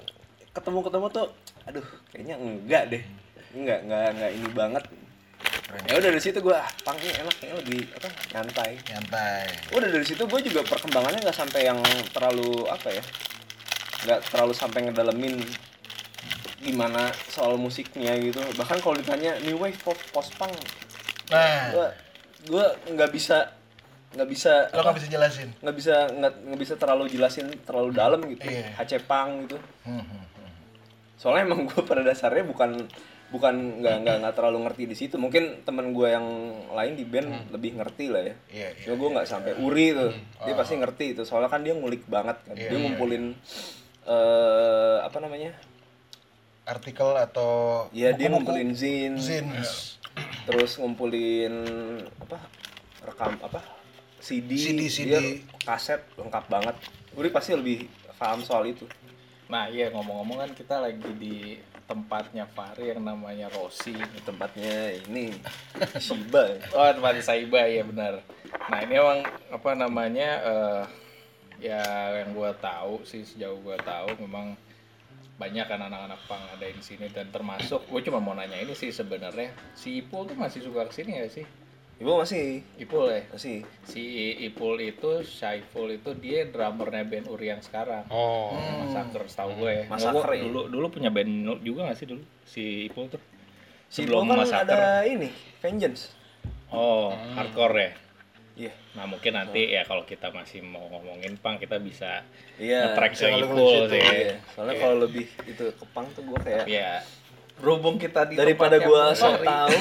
ketemu-ketemu 0.53 1.07
tuh, 1.13 1.27
aduh 1.65 1.87
kayaknya 2.13 2.37
enggak 2.37 2.83
deh, 2.93 3.03
enggak 3.57 3.79
enggak 3.89 4.09
enggak 4.13 4.31
ini 4.37 4.49
banget. 4.53 4.85
Ya 5.89 5.97
udah 5.97 6.11
dari 6.13 6.21
situ 6.21 6.39
gue 6.45 6.53
ah 6.53 6.69
pang 6.85 7.01
ini 7.01 7.17
enak 7.17 7.35
kayaknya 7.41 7.57
lebih 7.65 7.81
apa 7.97 8.09
nyantai. 8.37 8.71
Nyantai. 8.93 9.45
Udah 9.73 9.89
dari 9.89 10.05
situ 10.05 10.23
gue 10.29 10.41
juga 10.45 10.61
perkembangannya 10.69 11.25
nggak 11.25 11.39
sampai 11.39 11.61
yang 11.65 11.81
terlalu 12.13 12.69
apa 12.69 12.93
ya, 12.93 13.03
nggak 14.05 14.21
terlalu 14.29 14.53
sampai 14.53 14.79
ngedalemin 14.89 15.41
gimana 16.61 17.09
soal 17.33 17.57
musiknya 17.57 18.13
gitu. 18.21 18.39
Bahkan 18.61 18.85
kalau 18.85 19.01
ditanya 19.01 19.41
new 19.41 19.57
wave 19.57 19.81
pop 19.81 19.97
post 20.13 20.37
punk, 20.37 20.53
Nah, 21.33 21.73
gue 21.73 21.87
gue 22.53 22.67
nggak 22.93 23.11
bisa 23.15 23.57
nggak 24.13 24.29
bisa 24.29 24.69
lo 24.77 24.85
nggak 24.85 24.99
bisa 25.01 25.09
jelasin. 25.09 25.49
nggak 25.65 25.77
bisa 25.81 25.95
nggak 26.13 26.61
bisa 26.61 26.75
terlalu 26.77 27.09
jelasin 27.09 27.49
terlalu 27.65 27.91
dalam 27.97 28.21
gitu. 28.29 28.45
Iya. 28.45 28.77
Aceh 28.77 29.01
punk 29.09 29.49
gitu. 29.49 29.57
Hmm, 29.89 30.05
hmm. 30.05 30.23
Soalnya 31.23 31.55
emang 31.55 31.71
gue 31.71 31.83
pada 31.87 32.03
dasarnya 32.03 32.43
bukan 32.43 32.91
bukan 33.31 33.79
nggak 33.79 33.97
nggak 34.03 34.17
nggak 34.27 34.35
terlalu 34.35 34.59
ngerti 34.67 34.83
di 34.91 34.97
situ. 34.99 35.15
Mungkin 35.23 35.63
temen 35.63 35.95
gue 35.95 36.09
yang 36.11 36.27
lain 36.75 36.99
di 36.99 37.07
band 37.07 37.55
lebih 37.55 37.79
ngerti 37.79 38.11
lah 38.11 38.23
ya. 38.27 38.35
Iya, 38.51 38.69
iya. 38.75 38.83
cuma 38.83 38.95
gue 38.99 39.09
nggak 39.15 39.29
sampai 39.31 39.53
uri 39.63 39.95
tuh. 39.95 40.13
Dia 40.43 40.55
pasti 40.59 40.75
ngerti 40.83 41.05
itu. 41.15 41.23
Soalnya 41.23 41.47
kan 41.47 41.63
dia 41.63 41.79
ngulik 41.79 42.03
banget 42.11 42.43
kan. 42.43 42.59
Iya, 42.59 42.75
dia 42.75 42.77
iya. 42.77 42.83
ngumpulin 42.83 43.25
eh 44.03 44.99
apa 45.07 45.19
namanya? 45.23 45.55
Artikel 46.67 47.15
atau 47.15 47.87
ya 47.95 48.11
dia 48.11 48.27
buku-buku? 48.27 48.51
ngumpulin 48.51 48.71
zin. 48.75 49.15
Zins. 49.23 50.03
terus 50.45 50.77
ngumpulin 50.77 51.55
apa 52.21 52.37
rekam 53.01 53.33
apa 53.41 53.65
CD, 54.21 54.61
CD, 54.61 54.81
dia 54.85 54.91
CD. 54.93 55.15
kaset 55.63 56.03
lengkap 56.19 56.45
banget. 56.51 56.77
Uri 57.15 57.33
pasti 57.33 57.57
lebih 57.57 57.89
paham 58.21 58.45
soal 58.45 58.69
itu 58.69 58.85
Nah 59.53 59.69
iya 59.69 59.93
ngomong-ngomong 59.93 60.49
kan 60.49 60.51
kita 60.57 60.81
lagi 60.81 61.13
di 61.21 61.61
tempatnya 61.85 62.49
Fahri 62.49 62.97
yang 62.97 63.05
namanya 63.05 63.53
Rossi. 63.53 63.93
tempatnya 64.25 64.97
ini 65.05 65.29
Shiba 66.05 66.57
Oh 66.73 66.89
tempatnya 66.89 67.21
Saiba 67.21 67.69
ya 67.69 67.85
benar. 67.85 68.25
Nah 68.73 68.79
ini 68.81 68.97
emang 68.97 69.21
apa 69.53 69.71
namanya 69.77 70.31
eh, 70.41 70.83
ya 71.69 71.85
yang 72.25 72.33
gua 72.33 72.57
tahu 72.57 73.05
sih 73.05 73.29
sejauh 73.29 73.61
gua 73.61 73.77
tahu 73.77 74.25
memang 74.25 74.57
banyak 75.37 75.67
kan 75.69 75.81
anak-anak 75.85 76.21
pang 76.31 76.45
ada 76.55 76.65
di 76.71 76.83
sini 76.85 77.11
dan 77.11 77.27
termasuk 77.35 77.83
gue 77.91 78.01
cuma 78.07 78.23
mau 78.23 78.31
nanya 78.31 78.63
ini 78.63 78.79
sih 78.79 78.95
sebenarnya 78.95 79.51
si 79.75 79.99
Ipul 79.99 80.31
tuh 80.31 80.39
masih 80.39 80.63
suka 80.63 80.87
ke 80.87 80.95
sini 81.03 81.19
ya 81.19 81.27
sih 81.27 81.43
ibu 82.03 82.19
masih? 82.19 82.67
Ipul 82.83 83.07
ya 83.07 83.23
masih. 83.31 83.63
Si 83.87 84.03
Ipul 84.43 84.75
itu 84.83 85.23
Syaiful 85.23 85.95
itu 85.95 86.11
dia 86.19 86.51
drummernya 86.51 87.07
band 87.07 87.31
Uri 87.31 87.55
yang 87.55 87.63
sekarang. 87.63 88.03
Oh. 88.11 88.51
Massacre 88.83 89.23
setahu 89.31 89.63
gue. 89.63 89.87
Ya. 89.87 90.11
Gua 90.11 90.35
ya? 90.35 90.43
dulu 90.43 90.67
dulu 90.67 90.87
punya 90.91 91.15
band 91.15 91.63
juga 91.63 91.87
gak 91.87 91.99
sih 92.03 92.11
dulu? 92.11 92.23
Si 92.43 92.91
Ipul 92.91 93.07
tuh? 93.07 93.23
Si 93.87 94.03
Sebelum 94.03 94.27
Ipul 94.27 94.43
kan 94.43 94.67
ada 94.67 95.07
ini 95.07 95.31
Vengeance. 95.63 96.11
Oh, 96.75 97.15
hardcore 97.39 97.79
ya. 97.79 97.91
iya. 98.67 98.73
Nah 98.99 99.07
mungkin 99.07 99.39
nanti 99.39 99.71
ya 99.71 99.87
kalau 99.87 100.03
kita 100.03 100.35
masih 100.35 100.67
mau 100.67 100.91
ngomongin 100.91 101.39
pang 101.39 101.57
kita 101.63 101.79
bisa 101.79 102.27
iya 102.59 102.91
nge-track 102.91 103.13
ke 103.15 103.27
kalau 103.31 103.47
Ipul 103.47 103.79
ke 103.87 103.95
sih. 103.95 104.03
Iya, 104.03 104.35
soalnya 104.51 104.75
kalau 104.75 104.97
lebih 105.07 105.27
itu 105.47 105.65
kepang 105.79 106.11
tuh 106.19 106.27
gue 106.27 106.39
kayak 106.43 106.67
Ya 106.67 107.01
berhubung 107.63 107.95
kita 107.95 108.27
di 108.27 108.35
daripada 108.35 108.83
gue 108.83 109.03
sok 109.15 109.47
tahu 109.47 109.77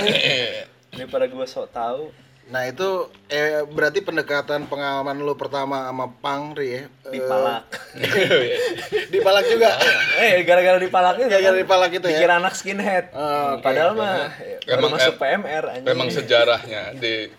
daripada 0.91 1.25
gue 1.25 1.45
sok 1.45 1.71
tahu 1.71 2.03
Nah 2.43 2.67
itu 2.67 2.83
eh 3.27 3.63
berarti 3.63 4.01
pendekatan 4.01 4.67
pengalaman 4.67 5.15
lu 5.15 5.31
pertama 5.33 5.88
sama 5.88 6.12
Pang 6.19 6.51
Ri 6.51 6.67
ya? 6.69 6.83
dipalak 7.07 7.63
Eh, 7.95 8.60
dipalak 9.13 9.45
juga. 9.48 9.71
eh 10.19 10.43
gara-gara 10.43 10.75
dipalak 10.75 11.15
itu 11.15 11.27
Gara-gara 11.29 11.55
kan 11.55 11.63
dipalak 11.63 11.91
itu 11.93 12.03
ya? 12.03 12.12
dikira 12.13 12.33
anak 12.38 12.51
skinhead 12.51 13.05
Oh, 13.13 13.55
oke. 13.55 13.63
padahal 13.63 13.95
mah 13.95 14.36
ya, 14.36 14.57
Emang- 14.67 14.91
masuk 14.91 15.15
PMR 15.15 15.63
anjing 15.69 15.88
Memang 15.88 16.07
sejarahnya 16.10 16.81
di 16.93 17.31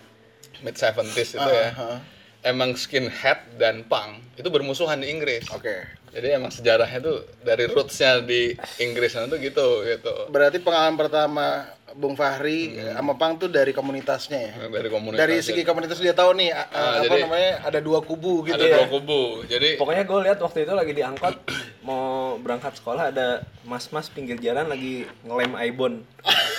mid 0.62 0.76
70s 0.76 1.12
itu 1.34 1.50
ya. 1.50 1.68
Aha. 1.70 2.00
Emang 2.42 2.72
skinhead 2.72 3.38
dan 3.54 3.84
punk 3.84 4.22
itu 4.34 4.48
bermusuhan 4.48 4.96
di 4.96 5.12
Inggris. 5.12 5.44
Oke. 5.50 5.82
Jadi 6.08 6.28
emang 6.30 6.48
sejarahnya 6.48 6.98
tuh 6.98 7.24
dari 7.40 7.66
rootsnya 7.66 8.20
di 8.20 8.52
Inggris 8.78 9.12
tuh 9.12 9.36
gitu 9.36 9.82
gitu. 9.82 10.14
Berarti 10.26 10.56
pengalaman 10.56 10.96
pertama 10.96 11.68
Bung 11.92 12.12
Fahri 12.12 12.72
sama 12.90 13.14
Pang 13.14 13.36
tuh 13.36 13.46
dari 13.46 13.70
komunitasnya 13.70 14.38
ya? 14.40 14.52
Dari 14.66 14.88
komunitas. 14.88 15.18
Dari 15.18 15.36
segi 15.38 15.62
komunitas 15.62 15.96
dia 15.96 16.12
tahu 16.12 16.32
nih 16.34 16.48
a- 16.48 16.58
a- 16.58 16.68
Ah, 16.68 16.92
apa 16.96 17.04
jadi- 17.06 17.22
namanya 17.22 17.52
ada 17.62 17.78
dua 17.78 18.00
kubu 18.00 18.44
gitu 18.44 18.54
ada 18.54 18.64
ya. 18.64 18.76
dua 18.80 18.88
kubu. 18.90 19.22
Jadi 19.44 19.76
pokoknya 19.76 20.02
gue 20.02 20.18
lihat 20.22 20.38
waktu 20.38 20.58
itu 20.62 20.72
lagi 20.72 20.92
diangkot 20.92 21.34
mau 21.82 22.36
berangkat 22.36 22.74
sekolah 22.74 23.10
ada 23.10 23.26
mas-mas 23.62 24.06
pinggir 24.06 24.38
jalan 24.38 24.66
lagi 24.66 25.04
ngelem 25.22 25.52
ibon 25.66 25.92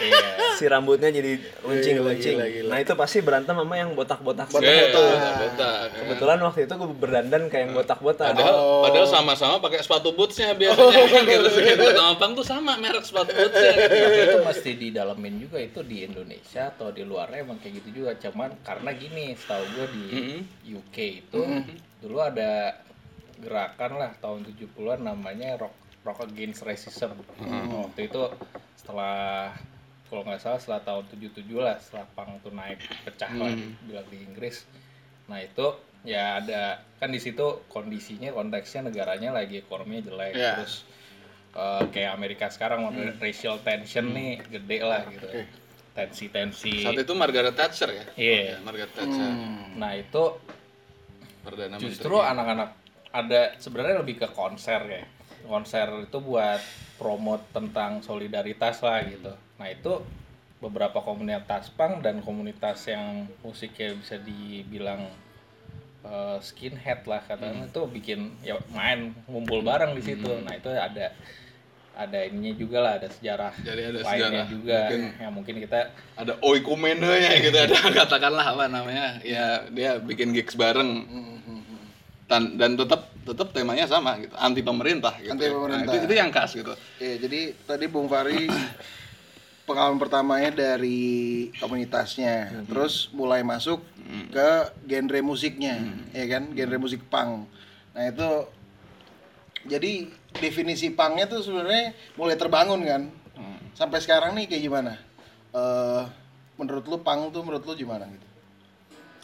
Iya. 0.00 0.56
si 0.56 0.64
rambutnya 0.64 1.08
jadi 1.08 1.32
runcing-runcing. 1.60 2.36
Gila, 2.36 2.46
gila, 2.46 2.56
gila. 2.58 2.70
Nah 2.70 2.78
itu 2.78 2.92
pasti 2.92 3.18
berantem 3.20 3.52
sama 3.52 3.74
yang 3.74 3.92
botak-botak. 3.92 4.48
Botak. 4.48 4.64
Iya, 4.66 4.84
botak. 4.90 5.34
botak. 5.36 5.76
Kebetulan 5.94 6.38
waktu 6.40 6.60
itu 6.62 6.72
gue 6.74 6.90
berdandan 6.94 7.42
kayak 7.46 7.62
yang 7.62 7.72
botak-botak. 7.72 8.26
Padahal, 8.30 8.54
Oh. 8.54 8.82
padahal 8.82 9.06
sama-sama 9.06 9.54
pakai 9.58 9.80
sepatu 9.80 10.12
bootsnya 10.12 10.52
biasanya 10.52 11.04
gitu. 11.22 11.48
Gitu. 11.54 11.84
Sama 11.90 12.12
Bang 12.16 12.32
tuh 12.32 12.42
sama 12.42 12.76
merek 12.76 13.02
sepatu 13.02 13.30
bootsnya. 13.30 13.72
Tapi 13.72 14.20
itu 14.22 14.38
mesti 14.42 14.70
didalemin 14.74 15.34
juga 15.38 15.58
itu 15.58 15.80
di 15.80 15.96
Indonesia 16.02 16.62
atau 16.68 16.88
di 16.88 17.02
luarnya 17.02 17.40
emang 17.40 17.56
kayak 17.56 17.80
gitu 17.80 17.88
juga 17.98 18.12
cuman 18.20 18.52
karena 18.60 18.90
gini 18.92 19.32
setahu 19.32 19.64
gue 19.70 19.86
di 19.90 20.04
Mhm. 20.10 20.40
UK 20.76 20.96
itu 21.20 21.42
dulu 21.98 22.18
ada 22.18 22.76
gerakan 23.36 23.92
lah 23.96 24.10
tahun 24.16 24.44
70-an 24.46 25.00
namanya 25.02 25.56
rock 25.56 25.72
rock 26.00 26.24
against 26.26 26.60
racism 26.62 27.12
Nah, 27.38 27.64
waktu 27.82 28.06
itu 28.06 28.22
setelah 28.74 29.52
kalau 30.10 30.26
nggak 30.26 30.42
salah 30.42 30.58
setelah 30.58 30.82
tahun 30.82 31.04
77 31.14 31.46
lah 31.54 31.78
setelah 31.78 32.06
pang 32.12 32.36
tuh 32.42 32.50
naik 32.50 32.82
pecah 33.06 33.30
lah 33.30 33.54
bilang 33.86 34.06
di 34.10 34.18
Inggris. 34.20 34.66
Nah 35.30 35.38
itu 35.38 35.66
ya 36.02 36.42
ada 36.42 36.82
kan 36.98 37.08
di 37.08 37.22
situ 37.22 37.62
kondisinya 37.70 38.34
konteksnya 38.34 38.90
negaranya 38.90 39.30
lagi 39.30 39.60
ekonominya 39.60 40.10
jelek 40.10 40.32
Iya. 40.34 40.52
terus 40.58 40.82
eh, 41.54 41.82
kayak 41.88 42.10
Amerika 42.12 42.50
sekarang 42.50 42.90
ada 42.90 43.14
racial 43.16 43.62
tension 43.62 44.10
nih 44.10 44.42
gede 44.42 44.78
lah 44.82 45.06
gitu. 45.06 45.26
Tensi-tensi. 45.90 46.86
Saat 46.86 47.02
itu 47.02 47.12
Margaret 47.14 47.54
Thatcher 47.54 47.90
ya? 47.90 48.04
Iya. 48.14 48.40
Ya, 48.42 48.56
Margaret 48.62 48.92
Thatcher. 48.92 49.30
nah 49.78 49.94
itu 49.94 50.22
Perdana 51.40 51.80
justru 51.80 52.20
anak-anak 52.20 52.76
ada 53.10 53.56
sebenarnya 53.56 54.04
lebih 54.04 54.20
ke 54.20 54.28
konser 54.30 54.80
ya 54.86 55.04
konser 55.44 55.88
itu 56.02 56.18
buat 56.18 56.60
promote 56.96 57.44
tentang 57.50 58.00
solidaritas 58.00 58.80
lah 58.80 59.00
gitu. 59.04 59.32
Nah 59.56 59.68
itu 59.68 60.04
beberapa 60.60 61.00
komunitas 61.00 61.72
punk 61.72 62.04
dan 62.04 62.20
komunitas 62.20 62.84
yang 62.84 63.24
musiknya 63.40 63.96
bisa 63.96 64.20
dibilang 64.20 65.08
eh, 66.00 66.38
skinhead 66.40 67.04
lah 67.04 67.20
katanya 67.24 67.64
itu 67.64 67.80
bikin 67.88 68.36
ya 68.40 68.60
main 68.70 69.12
ngumpul 69.24 69.60
bareng 69.60 69.96
di 69.96 70.02
situ. 70.04 70.28
Nah 70.40 70.52
itu 70.52 70.68
ada 70.68 71.12
ada 71.90 72.18
ininya 72.24 72.54
juga 72.56 72.78
lah 72.80 72.92
ada 72.96 73.08
sejarah 73.12 73.52
Jadi 73.60 73.82
ada 73.82 74.00
lainnya 74.00 74.08
sejarah. 74.08 74.46
juga. 74.48 74.78
Mungkin- 74.88 75.12
yang 75.20 75.32
mungkin 75.34 75.56
kita 75.60 75.80
ada 76.16 76.32
oikumene-nya 76.40 77.32
gitu 77.40 77.58
ada 77.60 77.76
katakanlah 77.92 78.46
apa 78.52 78.64
namanya. 78.68 79.20
Ya 79.20 79.64
dia 79.68 80.00
bikin 80.00 80.32
gigs 80.32 80.56
bareng 80.56 81.04
dan 82.30 82.54
dan 82.54 82.78
tetap 82.78 83.10
tetap 83.26 83.50
temanya 83.50 83.90
sama 83.90 84.14
gitu 84.22 84.30
anti 84.38 84.62
pemerintah 84.62 85.18
gitu 85.18 85.34
Anti 85.34 85.50
pemerintah. 85.50 85.90
Nah, 85.90 85.98
itu, 85.98 86.06
itu 86.06 86.14
yang 86.14 86.30
khas 86.30 86.54
gitu 86.54 86.72
Iya, 87.02 87.14
jadi 87.26 87.40
tadi 87.66 87.84
Bung 87.90 88.06
Fari 88.06 88.46
pengalaman 89.70 90.02
pertamanya 90.02 90.50
dari 90.50 91.46
komunitasnya, 91.62 92.66
terus 92.66 93.06
mulai 93.14 93.46
masuk 93.46 93.78
ke 94.34 94.48
genre 94.82 95.20
musiknya, 95.22 95.78
ya 96.10 96.26
kan, 96.26 96.50
genre 96.50 96.74
musik 96.82 97.06
punk. 97.06 97.46
Nah 97.94 98.10
itu 98.10 98.28
jadi 99.70 100.10
definisi 100.42 100.90
punknya 100.90 101.30
tuh 101.30 101.46
sebenarnya 101.46 101.94
mulai 102.18 102.34
terbangun 102.34 102.82
kan. 102.82 103.02
Sampai 103.78 104.02
sekarang 104.02 104.34
nih 104.34 104.50
kayak 104.50 104.62
gimana? 104.66 104.92
Eh 105.54 106.02
menurut 106.58 106.84
lu 106.90 106.98
punk 107.06 107.30
tuh 107.30 107.46
menurut 107.46 107.62
lu 107.62 107.78
gimana 107.78 108.10
gitu? 108.10 108.26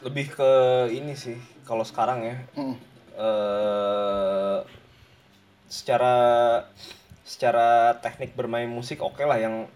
Lebih 0.06 0.30
ke 0.30 0.50
ini 0.94 1.18
sih 1.18 1.34
kalau 1.66 1.82
sekarang 1.82 2.22
ya. 2.22 2.36
Hmm. 2.54 2.78
Eh 3.16 4.58
secara 5.66 6.14
secara 7.22 7.68
teknik 7.98 8.32
bermain 8.32 8.68
musik 8.68 9.00
oke 9.00 9.18
lah 9.20 9.36
yang 9.36 9.66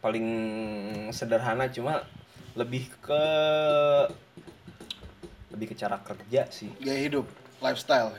paling 0.00 0.26
sederhana 1.10 1.68
cuma 1.68 2.02
lebih 2.54 2.90
ke 2.98 3.24
lebih 5.50 5.70
ke 5.70 5.76
cara 5.76 5.96
kerja 5.98 6.50
sih 6.50 6.66
Gaya 6.78 6.98
hidup, 7.00 7.26
lifestyle. 7.58 8.10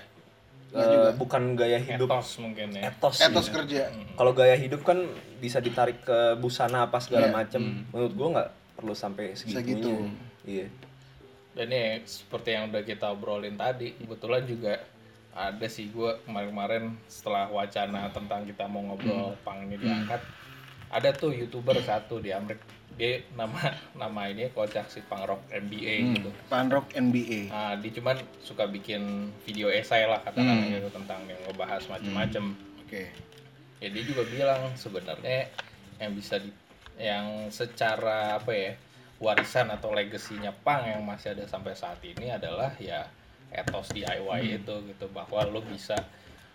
Nggak 0.71 0.81
Eh, 0.81 0.91
juga. 0.91 1.09
bukan 1.13 1.43
gaya 1.53 1.79
hidup 1.79 2.07
etos 2.09 2.29
mungkin 2.37 2.67
ya 2.69 2.81
etos 2.89 3.15
sih. 3.15 3.27
Etos 3.27 3.47
kerja. 3.49 3.91
kalau 4.13 4.31
gaya 4.31 4.55
hidup 4.55 4.81
kan 4.81 5.03
bisa 5.37 5.59
ditarik 5.59 5.99
ke 6.01 6.19
busana 6.35 6.83
apa 6.83 6.97
segala 6.97 7.27
Iya. 7.27 7.35
macem 7.35 7.61
menurut 7.89 8.13
gua 8.13 8.27
nggak 8.33 8.49
perlu 8.75 8.93
sampai 8.93 9.25
segitunya 9.33 9.61
Segitu. 9.77 9.93
iya 10.45 10.67
Dan 11.55 11.71
ya 11.71 12.03
seperti 12.03 12.51
yang 12.51 12.67
udah 12.67 12.83
kita 12.83 13.15
obrolin 13.15 13.55
tadi, 13.55 13.95
kebetulan 13.95 14.43
juga 14.43 14.83
ada 15.35 15.67
sih 15.67 15.87
gue 15.91 16.19
kemarin-kemarin 16.27 16.95
setelah 17.07 17.47
wacana 17.47 18.11
tentang 18.11 18.43
kita 18.43 18.67
mau 18.67 18.83
ngobrol 18.83 19.35
pang 19.43 19.63
ini 19.67 19.79
diangkat, 19.79 20.19
ada 20.91 21.09
tuh 21.15 21.31
youtuber 21.31 21.79
satu 21.83 22.19
di 22.19 22.31
Amerika 22.31 22.63
dia 22.95 23.27
nama 23.35 23.75
nama 23.91 24.31
ini 24.31 24.47
kocak 24.55 24.87
si 24.87 25.03
pang 25.03 25.27
rock 25.27 25.51
MBA 25.51 26.15
gitu. 26.15 26.31
Punk 26.47 26.71
rock 26.71 26.87
NBA. 26.95 27.51
Nah, 27.51 27.75
dia 27.75 27.91
cuman 27.91 28.15
suka 28.39 28.71
bikin 28.71 29.35
video 29.43 29.67
esai 29.67 30.07
lah 30.07 30.23
katakan 30.23 30.71
gitu 30.71 30.87
tentang 30.87 31.27
yang 31.27 31.39
ngebahas 31.43 31.83
macem-macem. 31.91 32.55
Oke. 32.87 33.11
Ya 33.83 33.91
dia 33.91 34.03
juga 34.07 34.23
bilang 34.31 34.71
sebenarnya 34.79 35.51
yang 35.99 36.15
bisa 36.15 36.39
di 36.39 36.47
yang 36.95 37.51
secara 37.51 38.39
apa 38.39 38.55
ya 38.55 38.71
warisan 39.19 39.71
atau 39.71 39.95
legasinya 39.95 40.51
pang 40.63 40.83
yang 40.83 40.99
masih 41.03 41.31
ada 41.31 41.47
sampai 41.47 41.71
saat 41.71 41.99
ini 42.03 42.31
adalah 42.31 42.75
ya 42.75 43.07
etos 43.53 43.95
DIY 43.95 44.59
itu 44.59 44.75
gitu 44.91 45.05
bahwa 45.15 45.39
lu 45.47 45.63
bisa 45.63 45.95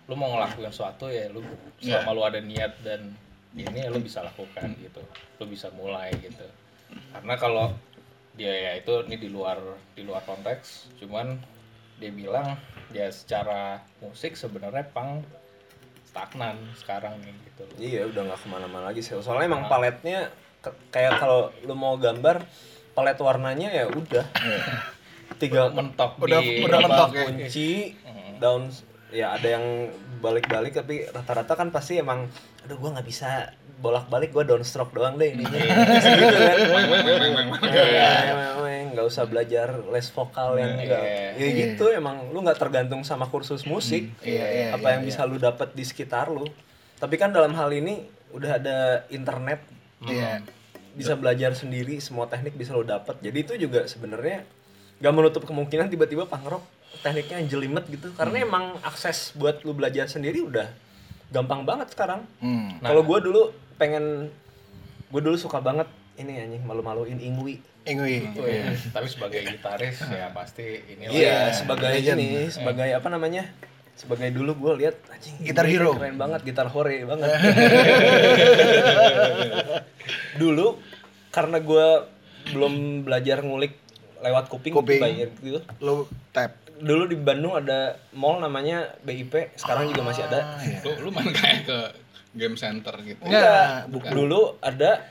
lu 0.05 0.19
mau 0.19 0.29
ngelakuin 0.37 0.69
sesuatu 0.69 1.09
ya 1.09 1.31
lu 1.33 1.41
selama 1.81 2.11
lu 2.13 2.23
ada 2.27 2.41
niat 2.43 2.77
dan 2.85 3.17
ini 3.57 3.81
ya 3.81 3.89
lu 3.89 4.03
bisa 4.03 4.21
lakukan 4.21 4.77
gitu 4.77 5.01
lu 5.41 5.45
bisa 5.49 5.73
mulai 5.73 6.13
gitu. 6.21 6.45
Karena 7.15 7.35
kalau 7.41 7.73
dia 8.37 8.53
ya 8.53 8.73
itu 8.77 8.93
ini 9.09 9.17
di 9.17 9.29
luar 9.33 9.59
di 9.97 10.03
luar 10.05 10.23
konteks 10.29 10.93
cuman 11.01 11.41
dia 11.97 12.13
bilang 12.13 12.57
ya 12.93 13.09
secara 13.09 13.81
musik 14.01 14.37
sebenarnya 14.37 14.85
pang 14.93 15.25
stagnan 16.11 16.59
sekarang 16.77 17.17
nih 17.23 17.35
gitu. 17.49 17.65
Iya 17.79 18.01
udah 18.11 18.23
nggak 18.29 18.41
ke 18.45 18.49
mana-mana 18.51 18.85
lagi 18.91 19.01
sih. 19.01 19.15
Soalnya 19.23 19.47
emang 19.47 19.71
paletnya 19.71 20.29
ke- 20.29 20.50
kayak 20.91 21.19
kalau 21.19 21.49
lu 21.63 21.73
mau 21.73 21.97
gambar 21.97 22.45
palet 22.93 23.17
warnanya 23.17 23.69
ya 23.71 23.85
udah. 23.87 24.27
Tiga 25.41 25.71
mentok 25.71 26.21
Udah- 26.21 26.43
di 26.43 26.61
udah 26.61 26.79
mentok 26.81 27.11
ya. 27.11 27.23
kunci 27.25 27.97
daun 28.37 28.69
ya 29.09 29.35
ada 29.35 29.59
yang 29.59 29.89
balik-balik 30.21 30.73
tapi 30.73 31.05
rata-rata 31.07 31.55
kan 31.55 31.69
pasti 31.71 31.97
emang 31.97 32.29
aduh 32.61 32.77
gua 32.77 32.95
nggak 32.95 33.09
bisa 33.09 33.49
bolak-balik 33.81 34.31
gua 34.31 34.45
downstroke 34.45 34.93
doang 34.93 35.17
deh 35.17 35.33
ini 35.33 35.45
gitu 35.49 35.57
kan. 35.57 36.57
Ya, 38.71 38.87
nggak 38.91 39.07
usah 39.07 39.25
belajar 39.25 39.81
les 39.89 40.09
vokal 40.11 40.57
yang 40.57 40.77
enggak 40.77 41.03
ya 41.37 41.49
gitu 41.57 41.89
emang 41.91 42.31
lu 42.31 42.43
nggak 42.43 42.59
tergantung 42.59 43.01
sama 43.01 43.27
kursus 43.27 43.63
musik. 43.65 44.11
Iya, 44.21 44.45
iya, 44.47 44.67
apa 44.75 44.93
yang 44.93 45.03
bisa 45.05 45.23
lu 45.25 45.39
dapat 45.39 45.73
di 45.73 45.85
sekitar 45.85 46.29
lu. 46.29 46.45
Tapi 46.97 47.15
kan 47.17 47.31
dalam 47.31 47.55
hal 47.55 47.71
ini 47.71 48.03
udah 48.31 48.59
ada 48.59 48.79
internet 49.09 49.63
Iya. 50.03 50.41
bisa 50.91 51.15
belajar 51.15 51.53
sendiri 51.53 51.97
semua 51.99 52.27
teknik 52.27 52.55
bisa 52.55 52.73
lo 52.73 52.83
dapat 52.83 53.15
jadi 53.19 53.37
itu 53.37 53.53
juga 53.59 53.85
sebenarnya 53.85 54.43
gak 54.99 55.13
menutup 55.13 55.43
kemungkinan 55.45 55.87
tiba-tiba 55.87 56.25
pangrok 56.25 56.65
tekniknya 56.99 57.47
jelimet 57.47 57.87
gitu 57.87 58.11
karena 58.13 58.43
emang 58.43 58.75
akses 58.81 59.33
buat 59.33 59.61
lu 59.61 59.73
belajar 59.73 60.07
sendiri 60.07 60.43
udah 60.43 60.67
gampang 61.29 61.63
banget 61.63 61.91
sekarang 61.91 62.27
Hmm. 62.39 62.81
kalau 62.81 63.01
gua 63.01 63.19
dulu 63.19 63.49
pengen 63.77 64.29
gue 65.07 65.21
dulu 65.21 65.35
suka 65.35 65.59
banget 65.59 65.87
ini 66.17 66.39
anjing 66.39 66.63
malu-maluin 66.63 67.17
ingwi 67.17 67.63
Ingwi. 67.81 68.29
Iya, 68.37 68.77
tapi 68.93 69.09
sebagai 69.09 69.41
gitaris 69.43 70.05
ya 70.05 70.29
pasti 70.31 70.85
inilah 70.87 71.11
iya 71.11 71.49
ya. 71.49 71.57
sebagai 71.57 71.89
legend. 71.89 72.21
ini 72.21 72.45
sebagai 72.47 72.93
apa 72.93 73.09
namanya 73.09 73.49
sebagai 74.01 74.33
dulu 74.33 74.51
gue 74.59 74.73
lihat 74.81 74.97
anjing 75.07 75.37
Gitar 75.45 75.65
hero. 75.65 75.93
keren 75.93 76.17
banget 76.17 76.41
gitar 76.43 76.67
hore 76.67 77.05
banget 77.05 77.29
dulu 80.41 80.81
karena 81.29 81.57
gue 81.61 81.87
belum 82.51 83.05
belajar 83.05 83.41
ngulik 83.41 83.77
lewat 84.21 84.49
kuping, 84.49 84.73
Kuping. 84.73 84.99
bayar 84.99 85.29
gitu 85.37 85.61
Lu 85.79 86.09
tap. 86.33 86.57
dulu 86.77 87.05
di 87.05 87.15
Bandung 87.15 87.53
ada 87.53 88.01
mall 88.11 88.41
namanya 88.41 88.89
BIP 89.01 89.53
sekarang 89.55 89.93
juga 89.93 90.01
masih 90.03 90.25
ada 90.25 90.57
lu, 90.81 90.91
lu 91.05 91.09
main 91.13 91.29
kayak 91.31 91.69
ke 91.69 91.79
game 92.33 92.57
center 92.57 92.95
gitu 93.05 93.21
Enggak, 93.21 93.85
dulu 94.09 94.57
ada 94.59 95.05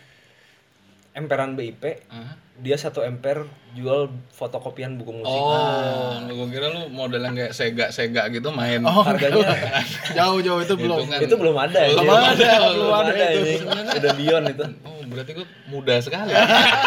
emperan 1.12 1.54
BIP 1.54 1.84
Hah? 2.10 2.34
Dia 2.60 2.76
satu 2.76 3.00
emper 3.00 3.44
jual 3.70 4.08
fotokopian 4.30 4.96
buku 4.96 5.16
musik 5.16 5.30
oh 5.32 6.20
gue 6.22 6.48
kira 6.50 6.68
lu 6.70 6.90
model 6.90 7.22
yang 7.22 7.34
kayak 7.34 7.52
sega 7.52 7.86
sega 7.90 8.28
gitu 8.28 8.50
main 8.50 8.82
harganya 8.82 9.46
Jauh-jauh 10.18 10.60
itu 10.60 10.74
belum. 10.74 11.06
kan. 11.06 11.20
itu 11.20 11.34
belum 11.34 11.56
ada 11.56 11.80
Belum 11.88 12.04
Belum 12.04 12.20
ada, 12.20 12.50
belum 12.68 12.92
ada 12.92 13.14
itu. 13.32 13.42
ini. 13.62 13.92
udah 13.96 14.12
beyond 14.14 14.46
itu 14.50 14.64
oh 14.82 15.00
berarti 15.06 15.32
gue 15.34 15.46
muda 15.68 15.96
sekali 16.00 16.34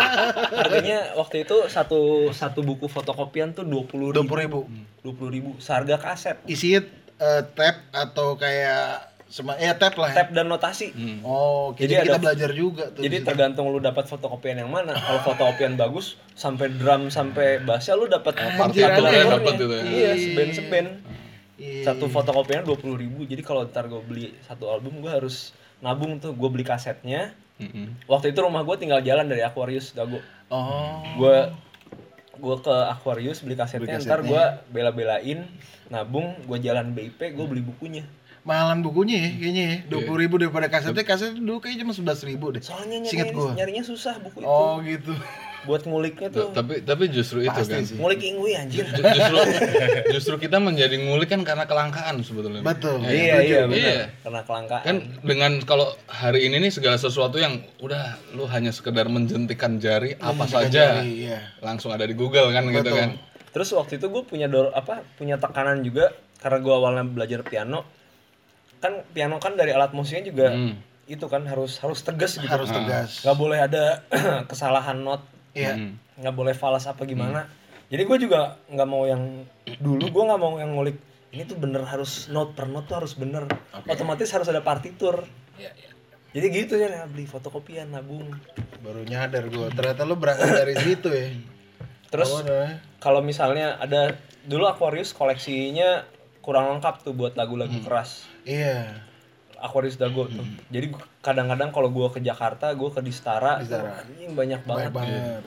harganya 0.59 0.99
waktu 1.15 1.43
itu 1.43 1.57
satu 1.67 2.01
satu 2.31 2.61
buku 2.61 2.87
fotokopian 2.87 3.53
tuh 3.53 3.63
dua 3.63 3.83
puluh 3.83 4.11
Dua 4.11 4.23
puluh 4.23 4.41
ribu. 4.41 4.61
dua 5.01 5.13
puluh 5.13 5.31
ribu 5.31 5.51
seharga 5.59 5.97
kaset 5.97 6.37
Isi 6.45 6.75
it, 6.75 6.87
eh, 7.17 7.43
tap 7.53 7.89
atau 7.91 8.35
kayak 8.35 9.12
Sema 9.33 9.57
ya 9.57 9.73
tab 9.73 9.97
lah. 9.97 10.13
ya. 10.13 10.17
tab 10.19 10.29
dan 10.31 10.45
notasi 10.45 10.93
Oh, 11.25 11.73
oke. 11.73 11.81
Jadi 11.81 11.89
jadi, 11.89 11.95
ada- 11.97 12.07
kita 12.07 12.19
belajar 12.21 12.51
juga 12.53 12.85
tuh. 12.87 13.01
jadi 13.01 13.17
tergantung 13.23 13.65
lu 13.67 13.81
dapat 13.81 14.05
fotokopian 14.05 14.57
yang 14.59 14.69
mana 14.69 14.93
kalau 14.93 15.25
fotokopian 15.25 15.73
bagus 15.75 16.07
sampai 16.31 16.69
drum 16.71 17.09
sampai 17.09 17.59
bassnya 17.59 17.97
lu 17.97 18.05
dapat 18.07 18.37
satu 18.37 18.69
aneh. 18.69 19.01
layer-nya. 19.01 19.33
Dapet 19.33 19.55
itu 19.57 19.67
ya. 19.67 19.83
iya 19.83 20.11
seben 20.15 20.49
seben 20.53 20.87
Iya. 21.55 21.87
satu 21.87 22.07
fotokopian 22.07 22.61
dua 22.61 22.75
puluh 22.75 22.97
ribu 22.97 23.23
jadi 23.23 23.41
kalau 23.41 23.65
ntar 23.65 23.87
gue 23.87 24.03
beli 24.03 24.35
satu 24.43 24.67
album 24.67 24.99
gue 24.99 25.09
harus 25.09 25.55
nabung 25.79 26.19
tuh 26.19 26.33
gue 26.33 26.49
beli 26.49 26.63
kasetnya 26.63 27.33
Mm-mm. 27.57 28.03
waktu 28.05 28.31
itu 28.31 28.39
rumah 28.39 28.61
gue 28.61 28.77
tinggal 28.77 28.99
jalan 29.01 29.25
dari 29.25 29.41
Aquarius 29.41 29.93
Dago 29.93 30.19
Oh. 30.49 31.01
gue 31.15 31.55
gue 32.35 32.57
ke 32.59 32.75
Aquarius 32.91 33.41
beli 33.41 33.55
kasetnya, 33.55 33.95
Beli 33.95 34.03
ntar 34.03 34.21
kasetnya. 34.21 34.27
gue 34.27 34.43
bela-belain 34.71 35.39
nabung 35.87 36.35
gue 36.43 36.59
jalan 36.59 36.91
BIP 36.91 37.31
gue 37.31 37.47
beli 37.47 37.63
bukunya 37.63 38.05
Mahalan 38.43 38.83
bukunya 38.83 39.19
ya 39.19 39.31
kayaknya 39.33 39.63
ya. 39.63 39.71
Iya. 39.73 39.79
Dua 39.87 40.01
puluh 40.03 40.19
ribu 40.19 40.35
daripada 40.35 40.67
kasetnya. 40.67 41.03
Kasetnya 41.03 41.39
dulu 41.39 41.59
kayaknya 41.59 41.87
cuma 41.87 41.93
sebelas 41.95 42.21
ribu 42.23 42.51
deh. 42.51 42.59
soalnya 42.59 42.99
nyarinya, 43.01 43.31
gua. 43.31 43.51
nyarinya 43.55 43.83
susah 43.83 44.15
buku 44.19 44.39
itu 44.39 44.47
Oh 44.47 44.83
gitu. 44.83 45.15
buat 45.63 45.87
nguliknya 45.87 46.27
tuh 46.27 46.51
tapi 46.51 46.83
tapi 46.83 47.07
justru 47.07 47.39
itu 47.39 47.55
Pasti 47.55 47.71
kan 47.71 47.87
sih. 47.87 47.95
ngulik 47.95 48.19
ingui 48.21 48.51
anjir 48.53 48.83
Ju- 48.83 48.99
justru 48.99 49.39
justru 50.11 50.35
kita 50.41 50.59
menjadi 50.59 50.99
ngulik 50.99 51.31
kan 51.31 51.47
karena 51.47 51.71
kelangkaan 51.71 52.19
sebetulnya 52.19 52.67
Betul. 52.67 52.99
Ya, 52.99 53.15
iya 53.15 53.37
iya 53.41 53.61
benar 53.63 53.79
Iya. 53.79 54.05
karena 54.19 54.41
kelangkaan 54.43 54.83
kan 54.83 54.97
dengan 55.23 55.53
kalau 55.63 55.87
hari 56.09 56.51
ini 56.51 56.67
nih 56.67 56.75
segala 56.75 56.99
sesuatu 56.99 57.39
yang 57.39 57.63
udah 57.79 58.03
lu 58.35 58.43
hanya 58.51 58.75
sekedar 58.75 59.07
menjentikan 59.07 59.79
jari 59.79 60.19
apa 60.19 60.51
saja 60.51 60.99
jari, 60.99 61.31
iya. 61.31 61.55
langsung 61.61 61.95
ada 61.95 62.03
di 62.03 62.19
Google 62.19 62.51
kan 62.51 62.67
gitu 62.67 62.83
Betul. 62.83 62.99
kan 62.99 63.11
terus 63.49 63.71
waktu 63.71 64.03
itu 64.03 64.07
gue 64.09 64.23
punya 64.25 64.51
dor 64.51 64.75
apa 64.75 65.07
punya 65.15 65.39
tekanan 65.39 65.87
juga 65.87 66.11
karena 66.43 66.59
gue 66.59 66.75
awalnya 66.75 67.07
belajar 67.07 67.47
piano 67.47 67.87
kan 68.83 69.07
piano 69.09 69.39
kan 69.39 69.55
dari 69.55 69.71
alat 69.71 69.95
musiknya 69.95 70.27
juga 70.27 70.49
Hmm. 70.51 70.75
itu 71.05 71.23
kan 71.25 71.43
harus 71.45 71.79
harus 71.79 72.01
tegas 72.01 72.35
gitu 72.35 72.47
Harus 72.47 72.69
tegas. 72.69 73.23
nggak 73.23 73.37
boleh 73.37 73.59
ada 73.61 74.03
kesalahan 74.51 74.99
not 74.99 75.23
Iya. 75.53 75.77
Hmm. 75.77 75.95
nggak 76.15 76.35
boleh 76.35 76.53
falas 76.53 76.85
apa 76.85 77.05
gimana 77.05 77.47
jadi 77.87 78.03
gue 78.03 78.19
juga 78.21 78.57
nggak 78.67 78.89
mau 78.89 79.05
yang 79.05 79.45
dulu 79.79 80.03
gue 80.03 80.25
nggak 80.25 80.41
mau 80.41 80.57
yang 80.57 80.73
ngulik 80.73 80.97
ini 81.31 81.45
tuh 81.45 81.57
bener 81.57 81.85
harus 81.85 82.27
note 82.27 82.53
per 82.53 82.67
note 82.67 82.85
tuh 82.87 82.99
harus 82.99 83.15
bener 83.15 83.47
otomatis 83.87 84.29
harus 84.29 84.45
ada 84.47 84.61
partitur 84.61 85.23
jadi 86.33 86.47
gitu 86.49 86.75
ya 86.75 87.05
beli 87.05 87.25
fotokopian 87.25 87.89
nabung 87.89 88.33
Baru 88.83 89.05
nyadar 89.05 89.47
gua. 89.47 89.69
Ternyata 89.69 90.03
lu 90.03 90.17
berangkat 90.17 90.49
dari 90.51 90.75
situ 90.75 91.07
ya. 91.07 91.29
terus 92.09 92.29
kalau 92.99 93.21
misalnya 93.21 93.77
ada 93.77 94.17
dulu 94.43 94.67
Aquarius 94.67 95.13
koleksinya 95.13 96.03
kurang 96.41 96.73
lengkap 96.73 97.01
tuh 97.03 97.13
buat 97.13 97.33
lagu-lagu 97.35 97.79
keras 97.79 98.27
Iya. 98.45 98.99
Aquarius 99.57 99.95
Dago 99.95 100.27
tuh. 100.27 100.43
Jadi 100.69 100.91
gua- 100.91 101.07
kadang-kadang 101.21 101.71
kalau 101.71 101.87
gue 101.89 102.09
ke 102.11 102.21
Jakarta 102.21 102.73
gue 102.73 102.91
ke 102.91 102.99
Distara, 102.99 103.59
Distara. 103.59 104.03
anjing 104.03 104.35
banyak 104.35 104.61
banget. 104.63 104.91
Baik 104.91 104.97
banget. 104.97 105.43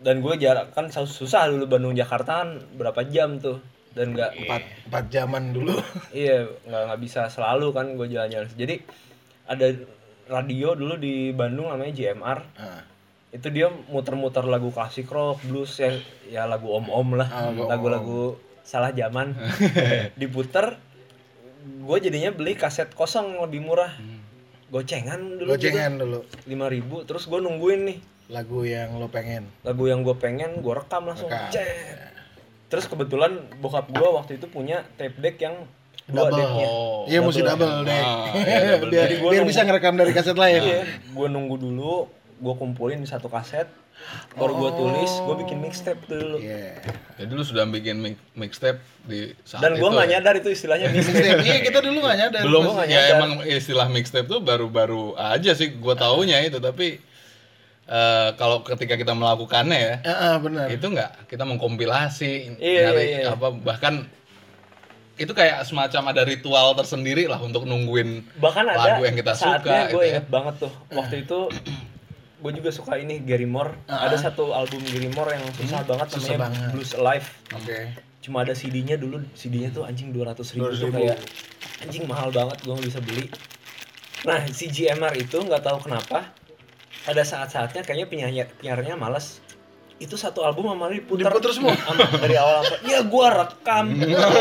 dan 0.00 0.16
gue 0.18 0.32
jarak 0.34 0.72
kan 0.72 0.88
sus- 0.88 1.12
susah 1.12 1.44
dulu 1.46 1.68
Bandung 1.68 1.92
Jakarta 1.92 2.40
kan 2.40 2.50
berapa 2.74 3.04
jam 3.04 3.36
tuh? 3.36 3.60
Dan 3.90 4.14
nggak 4.14 4.32
Empat, 4.38 4.62
empat 4.86 5.04
zaman 5.08 5.52
dulu. 5.52 5.76
iya 6.16 6.40
nggak 6.64 6.82
nggak 6.88 7.00
bisa 7.00 7.28
selalu 7.28 7.68
kan 7.70 7.86
gue 7.92 8.06
jalan-jalan. 8.08 8.48
Jadi 8.50 8.80
ada 9.44 9.66
radio 10.26 10.72
dulu 10.72 10.96
di 10.96 11.30
Bandung 11.30 11.68
namanya 11.68 11.92
JMR 11.92 12.38
Nah, 12.56 12.80
itu 13.28 13.46
dia 13.46 13.68
muter-muter 13.86 14.42
lagu 14.42 14.70
klasik 14.70 15.06
rock 15.06 15.44
blues 15.44 15.76
ya 15.76 15.92
ya 16.26 16.42
lagu 16.44 16.72
om-om 16.72 17.14
lah. 17.14 17.28
Ah, 17.28 17.52
lagu 17.52 17.68
lagu-lagu 17.68 18.22
salah 18.62 18.90
zaman. 18.90 19.36
Diputer 20.16 20.80
gue 21.60 21.96
jadinya 22.00 22.30
beli 22.30 22.54
kaset 22.54 22.88
kosong 22.90 23.40
lebih 23.40 23.60
murah 23.60 23.92
gocengan 24.68 25.18
dulu 25.36 25.54
gocengan 25.54 25.98
dulu. 25.98 26.20
lima 26.46 26.66
ribu 26.66 27.02
terus 27.02 27.26
gue 27.26 27.38
nungguin 27.38 27.82
nih 27.84 27.98
Lagu 28.30 28.62
yang 28.62 28.94
lo 28.94 29.10
pengen. 29.10 29.50
lagu 29.60 29.90
yang 29.90 30.06
gue 30.06 30.14
pengen 30.14 30.62
gue 30.62 30.70
rekam 30.70 31.02
langsung 31.02 31.26
Rekam. 31.26 31.50
cet 31.50 31.66
terus 32.70 32.86
kebetulan 32.86 33.42
bokap 33.58 33.90
gue 33.90 34.08
waktu 34.08 34.38
itu 34.38 34.46
punya 34.46 34.86
tape 34.94 35.18
deck 35.18 35.36
yang 35.36 35.66
dua 36.06 36.26
Double. 36.26 36.38
decknya 36.38 36.66
oh 36.66 37.02
Iya 37.06 37.18
mesti 37.20 37.42
double 37.42 37.82
deh. 37.82 37.90
Ah, 37.98 38.30
iya, 38.30 38.58
double 38.76 38.90
biar 38.90 39.10
gua 39.18 39.30
biar 39.34 39.44
bisa 39.44 39.60
ngerekam 39.62 39.94
dari 39.94 40.10
kaset 40.10 40.34
lain. 40.34 40.62
Iya, 40.62 40.82
gue 41.06 41.26
nunggu 41.26 41.56
dulu, 41.56 42.06
gue 42.40 42.54
kumpulin 42.56 42.96
di 42.96 43.04
satu 43.04 43.28
kaset, 43.28 43.68
baru 44.32 44.56
gue 44.56 44.70
tulis, 44.74 45.12
gue 45.14 45.34
bikin 45.38 45.58
mixtape 45.58 46.00
dulu. 46.06 46.40
Iya. 46.40 46.80
jadi 47.14 47.30
lu 47.30 47.42
sudah 47.42 47.64
bikin 47.66 47.96
mix- 47.96 48.24
mixtape 48.32 48.80
di 49.02 49.36
saat 49.42 49.60
Dan 49.60 49.76
gue 49.76 49.84
nggak 49.86 50.08
ya? 50.08 50.12
nyadar 50.16 50.34
itu 50.34 50.48
istilahnya 50.48 50.88
mixtape. 50.94 51.40
Iya 51.42 51.58
kita 51.62 51.78
dulu 51.78 52.00
gak 52.00 52.16
nyadar. 52.18 52.40
belum 52.42 52.62
Gua 52.62 52.74
nggak 52.74 52.88
ya 52.88 52.96
nyadar. 52.98 53.12
emang 53.14 53.30
istilah 53.44 53.88
mixtape 53.88 54.24
tuh 54.26 54.40
baru-baru 54.40 55.12
aja 55.14 55.52
sih 55.52 55.76
gua 55.76 55.92
taunya 55.94 56.40
itu 56.40 56.56
tapi 56.58 56.96
eh, 57.86 58.28
kalau 58.34 58.62
ketika 58.62 58.94
kita 58.94 59.12
melakukannya 59.12 59.78
ya 59.78 59.94
Heeh, 60.00 60.34
benar. 60.38 60.66
itu 60.66 60.86
nggak 60.86 61.26
kita 61.26 61.44
mengkompilasi 61.44 62.56
Iya, 62.56 62.80
nyari 62.88 63.04
iya, 63.04 63.18
iya. 63.20 63.28
apa 63.30 63.52
bahkan 63.52 64.08
itu 65.14 65.28
kayak 65.30 65.60
semacam 65.62 66.02
ada 66.08 66.24
ritual 66.24 66.72
tersendiri 66.72 67.28
lah 67.28 67.36
untuk 67.38 67.62
nungguin 67.62 68.24
Bahkan 68.34 68.64
ada 68.64 68.80
lagu 68.96 69.04
yang 69.04 69.12
kita 69.12 69.36
saatnya 69.36 69.60
suka 69.60 69.76
gue 69.84 69.84
gitu 69.84 69.98
ya. 70.00 70.08
inget 70.16 70.26
banget 70.26 70.54
tuh, 70.58 70.72
waktu 70.90 71.16
itu 71.20 71.38
gue 72.40 72.52
juga 72.56 72.70
suka 72.72 72.96
ini 72.96 73.20
Gary 73.20 73.44
Moore. 73.44 73.76
Ada 73.86 74.16
satu 74.18 74.50
album 74.50 74.80
Gary 74.82 75.12
Moore 75.12 75.36
yang 75.36 75.44
susah 75.52 75.84
banget 75.84 76.06
Ah. 76.06 76.10
Hmm, 76.10 76.16
susah 76.16 76.34
namanya 76.34 76.44
banget. 76.48 76.72
Blues 76.72 76.92
Alive. 76.96 77.26
Oke. 77.54 77.78
Cuma 78.20 78.44
ada 78.44 78.52
CD-nya 78.52 78.96
dulu, 78.96 79.20
CD-nya 79.32 79.70
tuh 79.70 79.84
anjing 79.84 80.12
200 80.12 80.56
ribu 80.56 80.68
tuh 80.68 80.88
200.000. 80.88 80.92
kayak 80.92 81.18
anjing 81.80 82.04
mahal 82.04 82.28
banget 82.28 82.56
gue 82.60 82.72
nggak 82.72 82.88
bisa 82.88 83.00
beli. 83.00 83.24
Nah 84.28 84.44
si 84.48 84.68
GMR 84.68 85.16
itu 85.16 85.40
nggak 85.40 85.64
tahu 85.64 85.88
kenapa 85.88 86.28
ada 87.08 87.22
saat-saatnya 87.24 87.80
kayaknya 87.80 88.06
penyanyi 88.06 88.40
penyiarnya 88.60 88.92
males 88.92 89.40
itu 90.00 90.16
satu 90.16 90.40
album 90.40 90.72
sama 90.72 90.88
diputer 90.88 91.28
Diputer 91.28 91.52
semua? 91.52 91.76
Sama- 91.76 92.08
dari 92.16 92.36
awal 92.40 92.64
sampai 92.64 92.88
ya 92.88 93.00
gua 93.04 93.26
rekam 93.44 93.84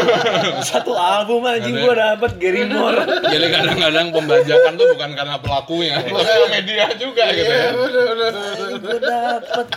satu 0.71 0.95
album 0.95 1.43
anjing 1.43 1.75
gua 1.83 1.93
dapet 1.99 2.31
Gary 2.39 2.63
Moore 2.63 3.03
jadi 3.35 3.45
kadang-kadang 3.51 4.07
pembajakan 4.15 4.71
tuh 4.79 4.87
bukan 4.95 5.09
karena 5.19 5.35
pelakunya 5.43 5.95
tapi 6.07 6.45
media 6.47 6.87
juga 6.95 7.23
gitu 7.35 7.51
ya 7.51 7.69
gua 8.79 8.97
dapet 9.03 9.67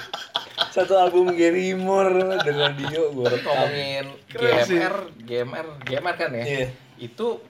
satu 0.70 0.94
album 0.94 1.34
Gary 1.34 1.74
Moore 1.74 2.38
dari 2.40 2.54
radio 2.54 3.10
gua 3.10 3.26
rekam 3.34 3.52
ngomongin. 3.52 4.06
GMR, 4.32 4.96
GMR, 5.28 5.66
GMR 5.84 6.14
kan 6.16 6.30
ya? 6.32 6.44
Iya. 6.44 6.68
Itu 6.96 7.42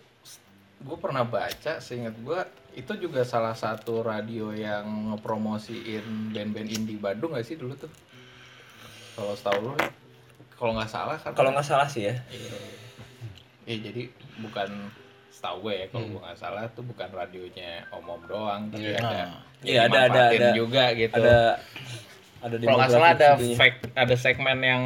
gue 0.83 0.97
pernah 0.99 1.23
baca, 1.23 1.79
seingat 1.79 2.18
gue 2.18 2.40
itu 2.73 2.92
juga 2.97 3.23
salah 3.23 3.55
satu 3.55 4.01
radio 4.03 4.51
yang 4.51 5.12
ngepromosiin 5.12 6.33
band-band 6.33 6.68
indie 6.73 6.99
Bandung 6.99 7.37
gak 7.37 7.47
sih 7.47 7.55
dulu 7.55 7.77
tuh? 7.77 7.92
Kalau 9.12 9.33
setahu 9.33 9.59
lu, 9.62 9.72
kalau 10.57 10.72
nggak 10.75 10.90
salah 10.90 11.16
kan? 11.18 11.33
kalau 11.35 11.51
nggak 11.53 11.66
salah 11.66 11.88
sih 11.88 12.09
ya 12.09 12.14
Iya, 12.29 12.57
Iya, 13.62 13.77
jadi 13.90 14.03
bukan 14.40 14.68
setahu 15.31 15.68
gue 15.68 15.75
ya 15.77 15.87
kalau 15.88 16.07
gue 16.09 16.20
nggak 16.20 16.38
salah 16.38 16.62
tuh 16.70 16.83
bukan 16.83 17.09
radionya 17.09 17.87
om-om 17.90 18.22
doang, 18.27 18.62
tapi 18.68 18.90
Iya. 18.90 18.98
ada 18.98 19.20
Iya, 19.62 19.81
ada- 19.87 20.03
ada- 20.11 20.29
ada- 20.31 20.53
juga 20.53 20.85
gitu. 20.92 21.14
ada 21.14 21.38
ada 22.40 22.55
kalau 22.59 22.77
nggak 22.77 22.90
salah 22.90 23.11
ada 23.12 23.29
fact, 23.55 23.79
ada 23.94 24.14
segmen 24.16 24.59
yang 24.61 24.83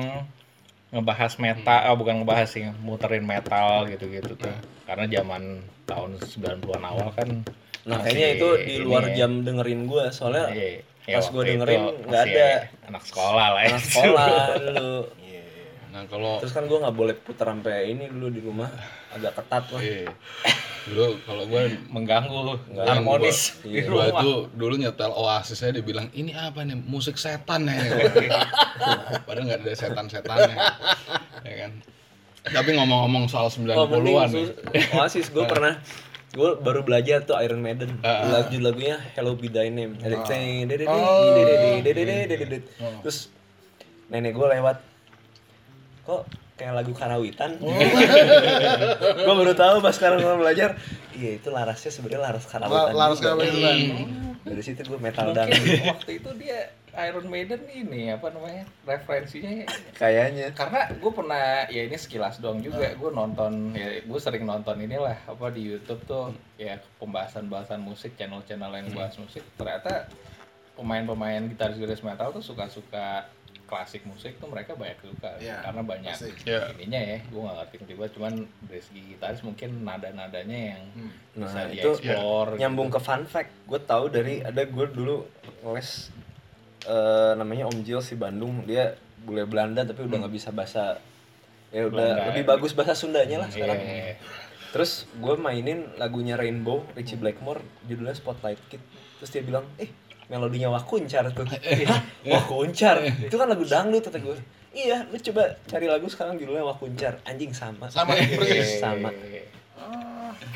ngebahas 0.89 1.33
metal, 1.37 1.79
oh 1.89 1.97
bukan 1.97 2.15
ngebahas 2.21 2.49
sih, 2.49 2.69
muterin 2.79 3.25
metal 3.25 3.89
gitu-gitu 3.89 4.37
tuh. 4.37 4.55
Karena 4.85 5.09
zaman 5.09 5.43
tahun 5.85 6.11
90-an 6.21 6.83
awal 6.85 7.11
kan 7.13 7.31
nah 7.87 8.03
kayaknya 8.03 8.29
itu 8.35 8.49
di 8.67 8.75
luar 8.83 9.07
ini 9.07 9.15
ya. 9.15 9.17
jam 9.23 9.47
dengerin 9.47 9.87
gua 9.87 10.11
soalnya 10.11 10.51
Iya, 10.51 10.83
ya 11.07 11.17
gua 11.17 11.25
waktu 11.25 11.41
dengerin 11.49 11.83
nggak 12.05 12.23
ada 12.25 12.49
anak 12.85 13.03
sekolah 13.03 13.33
lah 13.49 13.61
ya. 13.61 13.69
anak 13.71 13.83
sekolah 13.85 14.27
dulu 14.59 14.95
nah 15.89 16.03
kalau 16.05 16.33
terus 16.39 16.53
kan 16.53 16.65
gua 16.67 16.79
nggak 16.83 16.97
boleh 16.97 17.15
putar 17.17 17.47
sampai 17.49 17.77
ini 17.89 18.05
dulu 18.07 18.29
di 18.29 18.41
rumah 18.41 18.69
agak 19.11 19.33
ketat 19.35 19.65
lah 19.71 19.81
iya. 19.81 20.11
dulu 20.87 21.19
kalau 21.21 21.43
gue 21.45 21.63
mengganggu 21.89 22.37
Nggak, 22.71 22.87
harmonis 22.87 23.59
gua- 23.59 23.63
di 23.65 23.69
iya. 23.73 23.83
Gua 23.89 24.07
tuh 24.17 24.37
dulu 24.55 24.75
nyetel 24.77 25.11
Oasis 25.11 25.59
saya 25.59 25.75
dibilang 25.75 26.07
ini 26.13 26.31
apa 26.31 26.63
nih 26.63 26.79
musik 26.79 27.19
setan 27.19 27.67
ya. 27.67 27.75
Padahal 29.27 29.45
nggak 29.47 29.61
ada 29.63 29.73
setan-setannya. 29.75 30.55
ya 31.43 31.55
kan. 31.59 31.73
Tapi 32.47 32.71
ngomong-ngomong 32.73 33.27
soal 33.27 33.51
Oh, 33.75 33.91
mending 33.91 34.15
90-an 34.15 34.29
nih. 34.31 34.47
sus- 34.47 34.55
Oasis 34.95 35.27
gue 35.29 35.43
pernah 35.45 35.75
gue 36.37 36.51
baru 36.61 36.85
belajar 36.85 37.25
tuh 37.25 37.35
Iron 37.41 37.59
Maiden. 37.59 37.97
Ah. 38.01 38.29
lagu 38.29 38.61
lagunya 38.61 39.01
Hello 39.17 39.35
Be 39.35 39.49
Thy 39.49 39.73
Name. 39.73 39.97
Oh. 39.97 41.33
dedede, 41.33 41.81
dedede, 41.81 42.17
dedede. 42.29 42.59
terus 43.01 43.33
nenek 44.07 44.37
gue 44.37 44.47
lewat. 44.47 44.77
Kok 46.05 46.23
kayak 46.55 46.73
lagu 46.75 46.93
karawitan? 46.93 47.57
Gue 49.19 49.35
baru 49.35 49.53
tahu 49.53 49.83
pas 49.83 49.93
sekarang 49.93 50.23
gue 50.23 50.37
belajar. 50.39 50.79
Iya 51.13 51.37
itu 51.37 51.49
larasnya 51.51 51.91
sebenarnya 51.91 52.33
laras 52.33 52.45
karawitan 52.47 52.93
La- 52.93 53.09
laras 53.09 53.19
karawitan. 53.19 53.77
dari 54.41 54.63
situ 54.63 54.81
gue 54.81 54.97
metal 54.97 55.35
dan 55.35 55.51
waktu 55.51 56.11
itu 56.17 56.31
dia 56.39 56.71
Iron 56.99 57.27
Maiden 57.27 57.61
ini 57.67 58.09
apa 58.09 58.29
namanya 58.29 58.65
referensinya 58.83 59.69
Kayaknya. 59.93 60.51
karena 60.51 60.89
gue 60.91 61.13
pernah 61.13 61.45
ya 61.67 61.83
ini 61.83 61.95
sekilas 61.95 62.39
doang 62.39 62.59
juga 62.59 62.89
gue 62.91 63.11
nonton 63.11 63.73
ya 63.73 64.01
gue 64.01 64.19
sering 64.19 64.43
nonton 64.43 64.77
inilah 64.79 65.17
apa 65.23 65.47
di 65.49 65.69
YouTube 65.69 66.01
tuh 66.05 66.25
ya 66.55 66.75
pembahasan-bahasan 66.97 67.79
musik 67.79 68.15
channel-channel 68.15 68.73
yang 68.75 68.89
bahas 68.91 69.15
musik 69.15 69.45
ternyata 69.55 70.09
pemain-pemain 70.73 71.41
gitaris-gitaris 71.47 72.01
metal 72.01 72.29
tuh 72.31 72.41
suka-suka 72.41 73.29
klasik 73.67 74.07
musik 74.07 74.39
tuh 74.39 74.47
mereka 74.47 74.73
banyak 74.73 74.95
suka 75.03 75.37
Iya, 75.37 75.59
karena 75.59 75.83
banyak. 75.83 76.15
Iya. 76.45 76.71
ininya 76.73 77.01
ya 77.03 77.19
gue 77.21 77.41
nggak 77.41 77.57
ngerti 77.59 77.77
tiba 77.85 78.05
cuman 78.09 78.33
dari 78.63 78.79
segi 78.81 79.01
gitaris 79.11 79.43
mungkin 79.43 79.83
nada-nadanya 79.83 80.61
yang 80.73 80.83
bisa 81.35 81.51
Nah, 81.59 81.67
itu 81.67 81.91
dieksplor 81.99 82.47
gitu. 82.49 82.61
nyambung 82.63 82.89
ke 82.89 82.97
fun 82.97 83.27
fact 83.27 83.51
gue 83.67 83.81
tahu 83.81 84.07
dari 84.09 84.39
ada 84.41 84.63
gue 84.63 84.87
dulu 84.89 85.27
les 85.67 85.91
eh, 86.87 87.33
namanya 87.35 87.67
Om 87.67 87.83
Jil 87.83 88.01
si 88.01 88.15
Bandung 88.15 88.63
dia 88.63 88.95
bule 89.19 89.43
Belanda 89.45 89.83
tapi 89.83 90.03
udah 90.03 90.23
nggak 90.23 90.33
bisa 90.33 90.51
bahasa 90.51 90.97
ya 91.69 91.85
udah 91.85 91.93
Belanda. 92.15 92.27
lebih 92.31 92.45
bagus 92.47 92.73
bahasa 92.73 92.95
Sundanya 92.95 93.43
lah 93.43 93.49
Iya, 93.49 93.55
sekarang 93.57 93.79
iya, 93.79 93.95
iya. 94.07 94.15
terus 94.71 94.91
gue 95.13 95.35
mainin 95.37 95.83
lagunya 95.97 96.35
Rainbow 96.35 96.87
Richie 96.93 97.17
Blackmore 97.17 97.59
judulnya 97.85 98.15
Spotlight 98.15 98.63
Kid 98.67 98.83
terus 99.17 99.31
dia 99.31 99.43
bilang 99.43 99.67
eh 99.77 99.91
melodinya 100.27 100.71
Wakuncar 100.71 101.27
tuh 101.31 101.43
Hah? 101.45 102.01
Wakuncar 102.33 103.03
itu 103.03 103.35
kan 103.35 103.47
lagu 103.47 103.63
dangdut 103.63 104.05
kata 104.05 104.19
gue 104.19 104.39
iya 104.73 105.03
lu 105.05 105.17
coba 105.17 105.43
cari 105.65 105.87
lagu 105.87 106.07
sekarang 106.07 106.37
judulnya 106.37 106.63
Wakuncar 106.65 107.19
anjing 107.23 107.51
sama 107.51 107.89
Sama, 107.89 108.15
persis. 108.15 108.79
sama 108.85 109.11
Iya. 109.11 109.43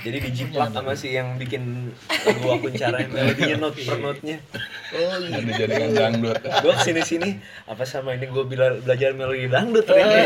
Jadi 0.01 0.19
dijiplak 0.25 0.73
sama 0.73 0.97
si 0.97 1.13
yang 1.13 1.37
bikin 1.37 1.93
lagu 2.09 2.41
Wakuncara 2.49 3.05
melodinya 3.13 3.57
note 3.69 3.85
per 3.85 4.01
note-nya. 4.01 4.41
Oh 4.97 5.17
iya. 5.21 5.37
Ada 5.37 5.53
jadikan 5.61 5.91
dangdut. 5.93 6.41
gue 6.41 6.73
ke 6.73 6.83
sini 6.85 7.03
sini. 7.05 7.31
Apa 7.69 7.85
sama 7.85 8.17
ini 8.17 8.25
gue 8.25 8.45
belajar 8.49 9.13
melodi 9.13 9.47
dangdut 9.53 9.85
ternyata 9.85 10.17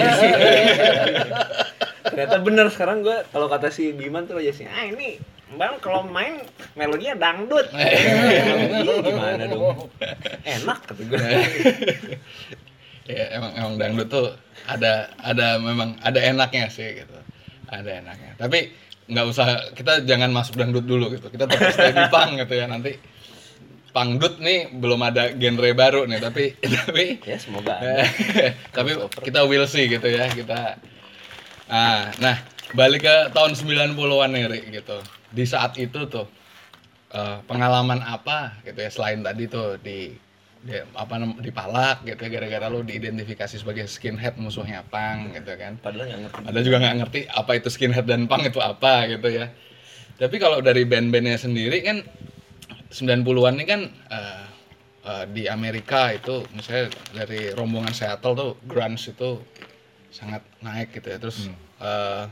ternyata 2.04 2.36
bener 2.44 2.66
sekarang 2.70 3.02
gue 3.02 3.26
kalau 3.34 3.50
kata 3.50 3.72
si 3.72 3.90
Biman 3.90 4.30
tuh 4.30 4.38
aja 4.38 4.52
sih 4.54 4.68
ah 4.68 4.84
ini 4.86 5.18
bang 5.58 5.74
kalau 5.82 6.06
main 6.06 6.38
melodinya 6.78 7.18
dangdut. 7.18 7.66
Iya, 7.74 9.00
gimana 9.02 9.44
dong? 9.50 9.90
Enak 10.46 10.78
kata 10.86 11.02
gue 11.02 11.18
ya 13.04 13.36
emang 13.36 13.52
emang 13.52 13.74
dangdut 13.76 14.08
tuh 14.08 14.32
ada 14.64 15.12
ada 15.20 15.60
memang 15.60 15.98
ada 16.00 16.20
enaknya 16.22 16.70
sih 16.70 17.04
gitu. 17.04 17.18
Ada 17.68 18.00
enaknya. 18.04 18.38
Tapi 18.38 18.72
nggak 19.04 19.26
usah 19.28 19.46
kita 19.76 20.04
jangan 20.08 20.32
masuk 20.32 20.56
dangdut 20.56 20.86
dulu 20.86 21.12
gitu. 21.12 21.28
Kita 21.28 21.44
tetap 21.44 21.70
stay 21.72 21.92
di 21.92 22.04
pang 22.08 22.36
gitu 22.40 22.54
ya 22.54 22.66
nanti 22.68 22.96
pangdut 23.94 24.42
nih 24.42 24.74
belum 24.74 25.00
ada 25.06 25.30
genre 25.38 25.70
baru 25.70 26.10
nih 26.10 26.18
tapi 26.18 26.50
tapi 26.82 27.22
ya 27.22 27.38
semoga 27.38 27.78
tapi 28.76 28.90
kita 29.22 29.46
will 29.46 29.70
see 29.70 29.86
gitu 29.86 30.10
ya 30.10 30.26
kita 30.34 30.82
nah 31.70 32.10
nah 32.18 32.36
balik 32.74 33.06
ke 33.06 33.16
tahun 33.30 33.54
90-an 33.54 34.30
nih 34.34 34.44
Ri, 34.50 34.60
gitu. 34.74 34.98
Di 35.30 35.44
saat 35.46 35.78
itu 35.78 36.10
tuh 36.10 36.26
eh, 37.14 37.38
pengalaman 37.46 38.02
apa 38.02 38.58
gitu 38.66 38.78
ya 38.82 38.90
selain 38.90 39.22
tadi 39.22 39.46
tuh 39.46 39.78
di, 39.78 40.10
di 40.64 40.80
apa 40.96 41.20
dipalak 41.44 42.08
gitu 42.08 42.24
ya 42.24 42.40
gara-gara 42.40 42.72
lo 42.72 42.80
diidentifikasi 42.80 43.60
sebagai 43.60 43.84
skinhead 43.84 44.40
musuhnya 44.40 44.80
pang 44.88 45.36
gitu 45.36 45.52
kan. 45.60 45.76
Padahal 45.76 46.08
nggak 46.08 46.20
ngerti. 46.24 46.40
Ada 46.48 46.60
juga 46.64 46.76
nggak 46.80 46.96
ngerti 47.04 47.20
apa 47.28 47.50
itu 47.60 47.68
skinhead 47.68 48.08
dan 48.08 48.24
punk 48.24 48.48
itu 48.48 48.64
apa 48.64 49.04
gitu 49.12 49.28
ya. 49.28 49.52
Tapi 50.16 50.36
kalau 50.40 50.64
dari 50.64 50.88
band-bandnya 50.88 51.36
sendiri 51.36 51.84
kan 51.84 52.00
90-an 52.88 53.54
ini 53.60 53.64
kan 53.68 53.80
eh, 54.08 54.44
eh, 55.04 55.24
di 55.36 55.44
Amerika 55.52 56.16
itu 56.16 56.48
misalnya 56.56 56.88
dari 57.12 57.52
rombongan 57.52 57.92
Seattle 57.92 58.32
tuh 58.32 58.50
grunge 58.64 59.12
itu 59.12 59.44
sangat 60.08 60.40
naik 60.64 60.96
gitu 60.96 61.12
ya. 61.12 61.20
Terus 61.20 61.52
eh, 61.84 62.24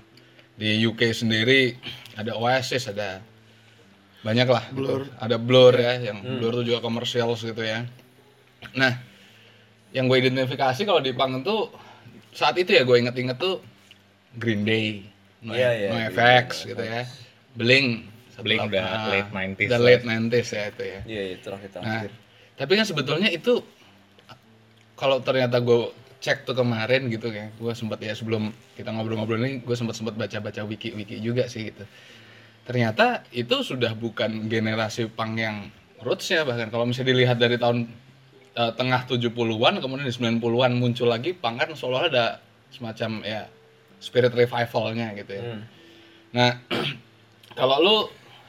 di 0.57 0.81
UK 0.89 1.13
sendiri 1.13 1.77
ada 2.17 2.33
Oasis 2.33 2.89
ada 2.89 3.21
banyak 4.25 4.49
lah 4.49 4.65
gitu. 4.73 5.05
ada 5.21 5.37
Blur 5.37 5.77
ya 5.77 6.01
yang 6.01 6.23
Blur 6.23 6.63
tuh 6.63 6.65
juga 6.65 6.81
komersial 6.81 7.35
gitu 7.37 7.61
ya 7.61 7.85
nah 8.73 8.93
yang 9.93 10.09
gue 10.09 10.19
identifikasi 10.19 10.81
kalau 10.83 10.99
di 10.99 11.13
punk 11.13 11.45
itu 11.45 11.57
saat 12.33 12.57
itu 12.57 12.73
ya 12.73 12.83
gue 12.83 12.97
inget-inget 12.97 13.37
tuh 13.37 13.61
Green 14.33 14.65
Day, 14.65 15.05
No, 15.45 15.53
Iya, 15.53 15.71
iya, 15.77 15.89
no 15.93 15.97
Green 16.01 16.17
FX 16.17 16.47
Day, 16.65 16.69
gitu 16.73 16.83
ya, 16.83 17.03
Blink, 17.53 17.89
Blink 18.41 18.61
udah 18.65 18.81
Ah, 18.81 19.07
late 19.13 19.29
90s 19.29 19.69
udah 19.69 19.81
late 19.81 20.05
90s 20.07 20.49
ya 20.49 20.63
itu 20.71 20.83
ya. 20.83 21.01
iya 21.05 21.23
itu 21.37 21.45
terakhir 21.45 21.69
Nah, 21.85 22.03
tapi 22.57 22.73
kan 22.75 22.87
sebetulnya 22.89 23.29
itu 23.29 23.61
kalau 24.97 25.19
ternyata 25.21 25.59
gue 25.59 25.91
cek 26.23 26.47
tuh 26.47 26.55
kemarin 26.55 27.11
gitu 27.11 27.29
ya, 27.29 27.51
gue 27.51 27.73
sempat 27.75 27.99
ya 27.99 28.15
sebelum 28.15 28.55
kita 28.79 28.95
ngobrol-ngobrol 28.95 29.43
ini 29.43 29.59
gue 29.59 29.75
sempat 29.75 29.99
sempat 29.99 30.15
baca-baca 30.15 30.63
wiki-wiki 30.63 31.19
juga 31.19 31.51
sih 31.51 31.75
gitu. 31.75 31.83
Ternyata 32.63 33.27
itu 33.35 33.67
sudah 33.67 33.91
bukan 33.99 34.47
generasi 34.47 35.11
punk 35.11 35.35
yang 35.37 35.67
rootsnya 35.99 36.47
bahkan. 36.47 36.71
Kalau 36.71 36.87
misalnya 36.87 37.11
dilihat 37.11 37.43
dari 37.43 37.59
tahun 37.59 37.91
eh, 38.53 38.73
tengah 38.75 39.05
70-an 39.05 39.75
kemudian 39.79 40.05
di 40.05 40.15
90-an 40.15 40.73
muncul 40.75 41.09
lagi 41.09 41.33
punk 41.33 41.57
kan 41.61 41.71
seolah 41.73 42.09
ada 42.09 42.27
semacam 42.69 43.21
ya 43.23 43.47
spirit 43.99 44.33
revivalnya 44.33 45.15
gitu 45.15 45.33
ya. 45.37 45.43
Hmm. 45.45 45.63
Nah, 46.33 46.51
kalau 47.59 47.77
lu 47.81 47.97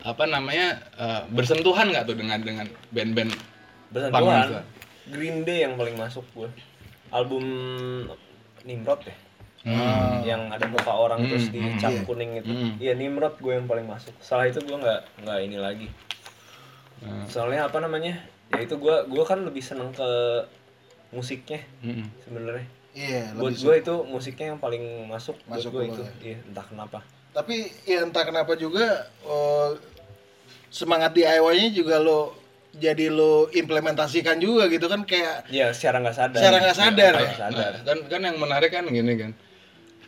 apa 0.03 0.23
namanya 0.27 0.83
eh, 0.99 1.21
bersentuhan 1.31 1.87
nggak 1.87 2.03
tuh 2.05 2.15
dengan 2.15 2.39
dengan 2.39 2.67
band-band 2.91 3.31
bersentuhan 3.89 4.47
Punk 4.51 4.67
Green 5.11 5.43
Day 5.43 5.63
yang 5.63 5.75
paling 5.75 5.95
masuk 5.95 6.23
gue 6.35 6.49
album 7.09 7.43
Nimrod 8.63 9.03
ya 9.03 9.15
Hmm. 9.63 10.19
yang 10.27 10.51
ada 10.51 10.67
muka 10.67 10.91
orang 10.91 11.23
terus 11.23 11.47
Hmm, 11.47 11.79
dicap 11.79 11.95
iya. 11.95 12.03
kuning 12.03 12.35
itu 12.35 12.51
Hmm. 12.51 12.71
iya 12.83 12.99
Nimrod 12.99 13.39
gue 13.39 13.55
yang 13.55 13.63
paling 13.63 13.87
masuk 13.87 14.11
setelah 14.19 14.51
itu 14.51 14.59
gue 14.59 14.75
nggak 14.75 15.23
nggak 15.23 15.39
ini 15.39 15.55
lagi 15.55 15.87
Hmm. 16.99 17.23
soalnya 17.31 17.71
apa 17.71 17.79
namanya 17.79 18.19
ya 18.53 18.61
itu 18.61 18.75
gue 18.75 18.95
gue 19.05 19.23
kan 19.23 19.39
lebih 19.41 19.59
seneng 19.59 19.89
ke 19.89 20.09
musiknya 21.09 21.61
Mm-mm. 21.81 22.05
sebenarnya 22.21 22.67
Iya, 22.93 23.33
buat 23.33 23.57
gue 23.57 23.75
itu 23.75 23.95
musiknya 24.05 24.53
yang 24.53 24.61
paling 24.61 25.09
masuk, 25.09 25.33
Masuk 25.49 25.73
buat 25.73 25.81
gue 25.81 25.83
itu 25.89 26.01
ya. 26.01 26.11
iya 26.23 26.37
entah 26.45 26.61
kenapa 26.63 27.01
tapi 27.33 27.55
ya 27.83 28.05
entah 28.05 28.21
kenapa 28.21 28.53
juga 28.53 29.09
oh, 29.25 29.73
semangat 30.69 31.13
DIY-nya 31.13 31.73
juga 31.73 31.97
lo 31.97 32.37
jadi 32.71 33.09
lo 33.09 33.49
implementasikan 33.49 34.37
juga 34.37 34.65
gitu 34.65 34.85
kan 34.85 35.01
kayak 35.03 35.49
Iya, 35.49 35.73
secara 35.73 36.01
nggak 36.01 36.13
sadar. 36.15 36.39
Secara 36.41 36.57
nggak 36.59 36.77
sadar. 36.77 37.13
Nggak 37.13 37.37
sadar. 37.37 37.71
Nah, 37.73 37.81
kan 37.83 37.97
kan 38.07 38.21
yang 38.23 38.37
menarik 38.37 38.69
kan 38.69 38.85
gini 38.85 39.13
kan. 39.13 39.31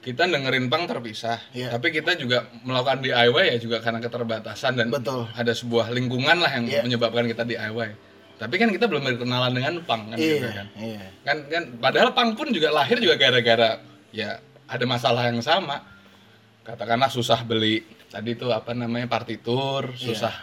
Kita 0.02 0.26
dengerin 0.26 0.70
punk 0.70 0.86
terpisah, 0.86 1.42
Iya. 1.50 1.74
tapi 1.74 1.90
kita 1.90 2.14
juga 2.14 2.46
melakukan 2.62 3.02
DIY 3.02 3.46
ya 3.54 3.58
juga 3.58 3.82
karena 3.82 3.98
keterbatasan 3.98 4.78
dan 4.78 4.88
Betul. 4.90 5.26
ada 5.34 5.50
sebuah 5.50 5.90
lingkungan 5.90 6.38
lah 6.38 6.52
yang 6.54 6.66
Iya. 6.66 6.82
menyebabkan 6.86 7.26
kita 7.26 7.42
DIY. 7.42 7.90
Tapi 8.36 8.56
kan 8.60 8.68
kita 8.68 8.86
belum 8.86 9.04
berkenalan 9.06 9.56
dengan 9.56 9.80
punk 9.82 10.12
kan 10.12 10.18
gitu 10.20 10.44
iya 10.44 10.52
kan. 10.52 10.68
iya 10.76 11.04
Kan 11.24 11.38
kan 11.48 11.64
padahal 11.80 12.12
punk 12.12 12.36
pun 12.36 12.52
juga 12.52 12.68
lahir 12.70 13.00
juga 13.00 13.16
gara-gara 13.16 13.80
ya 14.12 14.40
ada 14.68 14.84
masalah 14.84 15.32
yang 15.32 15.40
sama. 15.40 15.80
Katakanlah 16.66 17.08
susah 17.08 17.46
beli 17.46 17.86
tadi 18.10 18.34
tuh 18.34 18.50
apa 18.50 18.74
namanya 18.74 19.06
partitur, 19.06 19.94
Iya. 19.94 20.02
susah 20.02 20.34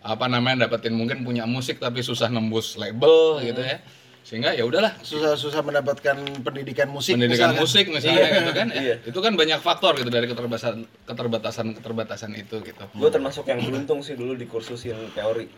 apa 0.00 0.24
namanya 0.26 0.64
dapetin 0.64 0.96
mungkin 0.96 1.20
punya 1.20 1.44
musik 1.44 1.76
tapi 1.76 2.00
susah 2.00 2.32
nembus 2.32 2.74
label 2.74 3.44
gitu 3.44 3.60
ya. 3.60 3.78
Sehingga 4.20 4.52
ya 4.52 4.68
udahlah 4.68 5.00
susah-susah 5.00 5.64
mendapatkan 5.64 6.16
pendidikan 6.44 6.88
musik 6.92 7.16
pendidikan 7.16 7.56
misalkan. 7.56 7.60
musik 7.60 7.84
misalnya 7.88 8.28
gitu 8.36 8.52
kan 8.52 8.68
ya. 8.68 8.80
Iya. 8.80 8.94
itu 9.08 9.18
kan 9.20 9.32
banyak 9.32 9.60
faktor 9.60 9.96
gitu 9.96 10.10
dari 10.12 10.28
keterbatasan 10.28 10.84
keterbatasan 11.08 11.66
keterbatasan 11.76 12.30
itu 12.36 12.56
gitu 12.60 12.84
Gue 12.96 13.08
termasuk 13.08 13.48
yang 13.48 13.60
beruntung 13.64 14.00
sih 14.00 14.16
dulu 14.16 14.36
dikursusin 14.36 15.12
teori. 15.14 15.48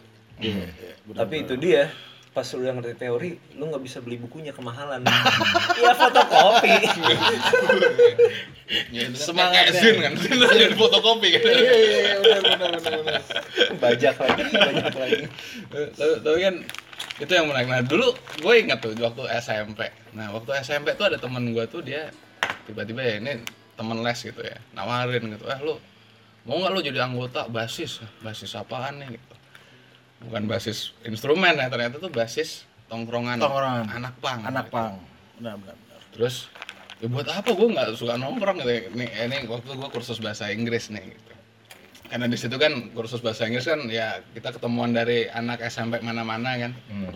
Iya, 0.42 0.66
iya, 0.68 0.94
benar. 1.06 1.18
Tapi 1.22 1.34
itu 1.46 1.54
dia 1.56 1.82
pas 2.32 2.48
lu 2.56 2.64
udah 2.64 2.72
ngerti 2.80 2.96
teori, 2.96 3.30
lu 3.60 3.68
nggak 3.68 3.84
bisa 3.84 4.00
beli 4.00 4.16
bukunya 4.16 4.56
kemahalan. 4.56 5.04
Iya 5.76 5.92
fotokopi. 5.92 6.72
ya, 8.96 9.02
itu 9.04 9.20
kan. 10.00 10.12
Zin 10.16 10.36
kan 10.40 10.56
jadi 10.56 10.72
fotokopi 10.72 11.28
kan. 11.36 11.40
Iya 11.44 11.74
iya 11.76 11.98
iya 12.00 12.38
benar 12.40 12.72
benar 12.80 13.20
bajak 13.76 14.16
lagi, 14.16 14.42
bajak 14.48 14.94
lagi. 14.96 15.24
tapi, 16.24 16.36
kan 16.40 16.54
itu 17.20 17.32
yang 17.36 17.46
menarik. 17.52 17.68
Nah 17.68 17.84
dulu 17.84 18.08
gue 18.16 18.54
ingat 18.56 18.80
tuh 18.80 18.96
waktu 18.96 19.22
SMP 19.44 19.92
nah 20.16 20.32
waktu 20.32 20.56
SMP 20.64 20.96
tuh 20.96 21.12
ada 21.12 21.20
temen 21.20 21.52
gue 21.52 21.64
tuh 21.68 21.84
dia 21.84 22.08
tiba-tiba 22.64 23.00
ya 23.04 23.20
ini 23.20 23.44
temen 23.76 24.00
les 24.00 24.16
gitu 24.16 24.40
ya 24.40 24.56
nawarin 24.72 25.36
gitu. 25.36 25.44
Eh 25.52 25.60
lu 25.60 25.76
mau 26.48 26.56
nggak 26.56 26.72
lu 26.72 26.80
jadi 26.80 27.04
anggota 27.04 27.44
basis? 27.52 28.00
Basis 28.24 28.56
apaan 28.56 29.04
nih? 29.04 29.20
Gitu 29.20 29.41
bukan 30.28 30.44
basis 30.46 30.92
instrumen 31.02 31.54
ya 31.56 31.66
ternyata 31.68 31.98
tuh 31.98 32.12
basis 32.12 32.64
tongkrongan, 32.86 33.40
Tongkrongan. 33.40 33.86
anak 33.90 34.14
pang 34.20 34.40
anak 34.44 34.66
pang 34.68 35.00
benar 35.40 35.56
benar 35.58 35.76
benar. 35.76 36.00
terus 36.14 36.46
ya 37.02 37.06
buat 37.10 37.26
apa 37.26 37.50
gue 37.50 37.68
nggak 37.72 37.88
suka 37.98 38.14
nongkrong 38.14 38.62
gitu 38.62 38.70
ya. 38.70 38.80
ini 38.92 39.06
ini 39.10 39.36
waktu 39.48 39.70
gue 39.74 39.88
kursus 39.90 40.22
bahasa 40.22 40.52
Inggris 40.52 40.92
nih 40.92 41.02
gitu 41.02 41.32
karena 42.12 42.28
di 42.28 42.36
situ 42.36 42.56
kan 42.60 42.92
kursus 42.92 43.24
bahasa 43.24 43.48
Inggris 43.48 43.64
kan 43.66 43.80
ya 43.88 44.20
kita 44.36 44.52
ketemuan 44.54 44.92
dari 44.92 45.26
anak 45.26 45.64
SMP 45.64 45.98
mana-mana 45.98 46.54
kan 46.58 46.72
Hmm. 46.86 47.14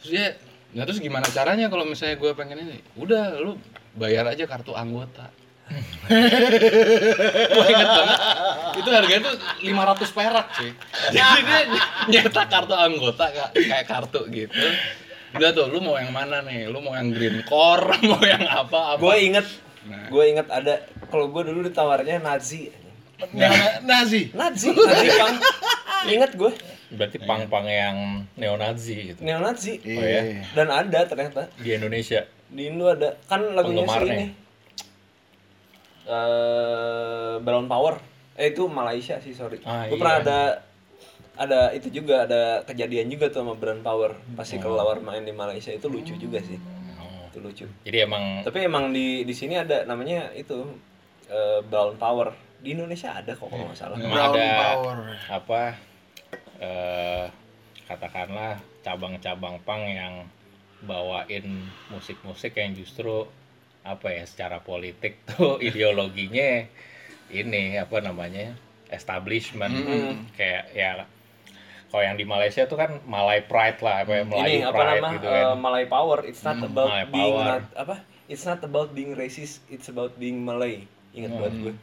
terus 0.00 0.10
dia 0.10 0.28
Nah 0.68 0.84
terus 0.84 1.00
gimana 1.00 1.24
caranya 1.24 1.72
kalau 1.72 1.88
misalnya 1.88 2.20
gue 2.20 2.28
pengen 2.36 2.60
ini? 2.60 2.76
Udah 3.00 3.40
lu 3.40 3.56
bayar 3.96 4.28
aja 4.28 4.44
kartu 4.44 4.76
anggota. 4.76 5.32
Gue 6.08 7.64
inget 7.66 7.88
banget. 7.88 8.18
Itu 8.74 8.88
harganya 8.88 9.20
tuh 9.22 9.34
500 9.60 10.16
perak 10.16 10.46
cuy. 10.52 10.70
Jadi 11.08 11.40
dia 11.42 11.60
nyetak 12.08 12.46
kartu 12.48 12.74
anggota 12.74 13.24
kayak, 13.28 13.50
kayak 13.54 13.86
kartu 13.86 14.20
gitu. 14.28 14.66
Udah 15.30 15.50
tuh 15.52 15.68
lu 15.68 15.78
mau 15.78 15.94
yang 15.94 16.08
mana 16.08 16.40
nih? 16.40 16.66
Lu 16.66 16.80
mau 16.80 16.92
yang 16.92 17.10
green 17.10 17.44
core 17.44 17.92
mau 18.08 18.20
yang 18.20 18.44
apa 18.44 18.96
apa? 18.96 19.00
Gue 19.00 19.16
inget 19.22 19.46
Nah. 19.80 20.04
gue 20.04 20.20
inget 20.26 20.44
ada 20.46 20.84
kalau 21.08 21.28
gue 21.28 21.42
dulu 21.42 21.64
ditawarnya 21.64 22.20
Nazi. 22.20 22.68
Na- 23.32 23.80
Nazi. 23.80 24.28
Nazi 24.30 24.68
Nazi 24.68 25.08
pang 25.10 25.36
inget 26.06 26.36
gue 26.36 26.52
Berarti 26.88 27.16
pang-pang 27.18 27.64
yang 27.64 27.96
neo-Nazi 28.34 28.96
gitu. 29.06 29.20
neo 29.20 29.40
Nazi 29.40 29.80
Oh 29.80 29.88
ya, 29.98 30.20
Iya. 30.20 30.44
dan 30.52 30.68
ada 30.68 31.00
ternyata. 31.02 31.48
Di 31.56 31.72
Indonesia. 31.72 32.20
di 32.46 32.62
Indo 32.64 32.84
ada. 32.86 33.16
Kan 33.24 33.48
lagunya 33.50 33.80
si 33.80 33.88
Penggemarnya. 33.88 34.12
ini 34.14 34.26
eh 36.08 37.34
Brown 37.38 37.66
Power 37.66 38.00
eh 38.34 38.48
itu 38.48 38.64
Malaysia 38.66 39.18
sih 39.18 39.32
sorry 39.32 39.60
Ah, 39.62 39.84
gue 39.84 39.94
iya. 39.94 40.00
pernah 40.00 40.16
ada 40.18 40.40
ada 41.36 41.60
itu 41.70 41.92
juga 41.92 42.24
ada 42.24 42.42
kejadian 42.64 43.06
juga 43.06 43.28
tuh 43.28 43.42
sama 43.42 43.54
Brown 43.54 43.80
Power 43.80 44.16
pasti 44.34 44.56
Oh. 44.56 44.66
keluar 44.66 44.98
main 44.98 45.22
di 45.22 45.30
Malaysia 45.32 45.70
itu 45.70 45.86
lucu 45.86 46.16
juga 46.16 46.40
sih 46.40 46.58
Oh. 46.96 47.28
itu 47.28 47.38
lucu 47.38 47.66
Jadi 47.84 47.98
emang 48.00 48.42
tapi 48.42 48.64
emang 48.64 48.90
di 48.90 49.22
di 49.22 49.32
sini 49.32 49.54
ada 49.54 49.84
namanya 49.84 50.32
itu 50.32 50.64
eh, 51.26 51.60
Brown 51.62 51.94
Power 51.94 52.32
di 52.58 52.72
Indonesia 52.72 53.12
ada 53.12 53.30
kok 53.30 53.46
kalau 53.46 53.64
nggak 53.64 53.76
salah 53.76 53.94
emang 53.96 54.18
ada 54.32 54.46
power. 54.74 54.96
apa 55.28 55.62
eh 56.58 57.24
katakanlah 57.84 58.56
cabang-cabang 58.80 59.56
pang 59.62 59.80
yang 59.80 60.14
bawain 60.80 61.46
musik-musik 61.88 62.52
yang 62.52 62.70
justru 62.72 63.26
apa 63.88 64.12
ya 64.12 64.24
secara 64.28 64.60
politik 64.60 65.24
tuh 65.32 65.56
ideologinya 65.64 66.68
ini 67.32 67.80
apa 67.80 68.04
namanya 68.04 68.52
establishment. 68.92 69.72
Kayak 70.36 70.64
ya 70.76 70.90
kalau 71.88 72.04
yang 72.04 72.20
di 72.20 72.28
Malaysia 72.28 72.68
tuh 72.68 72.76
kan 72.76 73.00
Malay 73.08 73.48
Pride 73.48 73.80
lah 73.80 74.04
apa 74.04 74.12
ya, 74.12 74.22
Melayu 74.28 74.44
ini 74.44 74.56
apa 74.60 74.76
Pride 74.76 75.00
nama 75.00 75.08
gitu 75.16 75.28
kan. 75.32 75.44
Malay 75.56 75.84
Power. 75.88 76.18
It's 76.28 76.44
not 76.44 76.60
about 76.60 76.88
Malay 76.92 77.04
being 77.08 77.32
Power. 77.32 77.48
not 77.48 77.64
apa 77.72 77.96
it's 78.28 78.44
not 78.44 78.60
about 78.60 78.88
being 78.92 79.16
racist 79.16 79.64
it's 79.72 79.88
about 79.88 80.12
being 80.20 80.44
Malay. 80.44 80.84
Ingat 81.16 81.32
buat 81.32 81.54
gue 81.56 81.74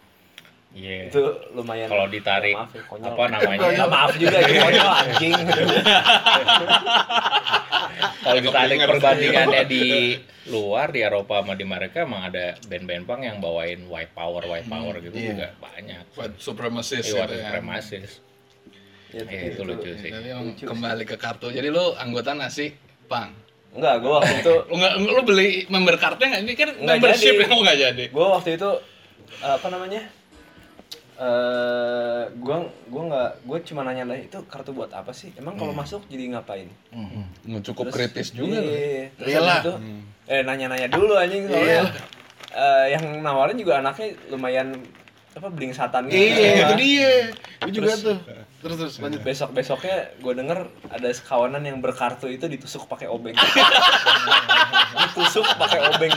Iya. 0.76 1.08
itu 1.08 1.22
lumayan 1.52 1.88
kalau 1.88 2.04
ditarik 2.06 2.52
maaf 2.52 2.68
ya, 2.70 2.84
konyol. 2.84 3.08
apa 3.08 3.24
namanya 3.32 3.60
Ya, 3.74 3.86
maaf 3.88 4.12
juga 4.14 4.38
ya 4.38 4.50
konyol 4.60 4.90
anjing 4.94 5.34
kalau 8.22 8.40
ditarik 8.42 8.80
perbandingannya 8.82 9.62
di 9.66 9.84
luar 10.46 10.92
di 10.92 11.00
Eropa 11.00 11.40
sama 11.40 11.54
di 11.54 11.64
mereka 11.64 12.04
emang 12.04 12.28
ada 12.28 12.60
band-band 12.62 13.04
punk 13.04 13.22
yang 13.24 13.38
bawain 13.40 13.88
white 13.88 14.12
power 14.12 14.44
white 14.44 14.68
power 14.68 15.00
gitu 15.00 15.16
iya. 15.16 15.30
juga 15.32 15.48
banyak 15.58 16.04
White 16.14 16.38
supremacist 16.38 17.02
Iya, 17.02 17.08
gitu 17.08 17.18
white 17.18 17.32
ya. 17.32 17.40
supremasis 17.42 18.10
Ya, 19.08 19.24
Iya, 19.24 19.42
itu 19.50 19.62
lucu 19.64 19.90
sih 19.96 20.12
Tapi 20.12 20.28
emang 20.28 20.46
Lucu 20.52 20.60
sih. 20.60 20.68
kembali 20.68 21.04
ke 21.06 21.16
kartu. 21.16 21.48
Jadi 21.48 21.72
lu 21.72 21.96
anggota 21.96 22.36
nasi 22.36 22.76
pang. 23.08 23.32
enggak 23.72 24.04
gue 24.04 24.12
waktu 24.12 24.36
itu 24.44 24.54
Lu 24.68 24.76
nggak 24.76 24.94
lu 25.00 25.22
beli 25.24 25.48
member 25.68 25.96
kartunya 25.96 26.28
nggak? 26.30 26.44
Ini 26.44 26.54
kan 26.54 26.70
Nggak 26.76 26.96
membership 27.00 27.32
jadi. 27.32 27.44
yang 27.46 27.60
nggak 27.64 27.78
jadi. 27.80 28.04
gue 28.12 28.26
waktu 28.28 28.50
itu 28.54 28.70
apa 29.38 29.68
namanya 29.68 30.02
eh 31.16 32.22
gue 32.30 32.58
gue 32.86 33.04
nggak 33.06 33.30
gue 33.42 33.58
cuma 33.64 33.82
nanya 33.82 34.04
lah 34.04 34.18
itu 34.18 34.36
kartu 34.46 34.70
buat 34.70 34.92
apa 34.92 35.10
sih 35.10 35.32
emang 35.34 35.56
kalau 35.56 35.72
masuk 35.72 36.04
jadi 36.06 36.28
ngapain 36.30 36.68
Hmm, 36.92 37.24
Cukup 37.62 37.88
Terus- 37.88 37.96
kritis 37.96 38.28
juga 38.32 38.58
loh. 38.58 38.68
iya, 38.68 39.08
terus 39.14 39.32
Iyalah. 39.32 39.60
itu, 39.62 39.74
eh 40.26 40.42
nanya-nanya 40.42 40.88
dulu 40.90 41.14
anjing 41.14 41.46
soalnya 41.46 41.88
eh, 42.52 42.86
yang 42.92 43.04
nawarin 43.20 43.56
juga 43.56 43.80
anaknya 43.80 44.12
lumayan 44.28 44.76
apa 45.32 45.48
beling 45.48 45.72
satan 45.72 46.08
gitu 46.08 46.16
Iya, 46.16 46.32
itu 46.32 46.64
kan. 46.66 46.78
dia. 46.78 47.12
Gue 47.60 47.72
juga 47.74 47.92
tuh. 47.98 48.18
Terus 48.58 48.76
terus 48.78 48.94
lanjut. 48.98 49.22
besok 49.22 49.50
besoknya 49.52 49.96
gue 50.16 50.34
denger 50.34 50.60
ada 50.90 51.08
sekawanan 51.10 51.62
yang 51.62 51.80
berkartu 51.80 52.28
itu 52.28 52.44
ditusuk 52.46 52.88
pakai 52.88 53.06
obeng 53.06 53.36
ditusuk 55.00 55.46
pakai 55.56 55.80
obeng 55.88 56.16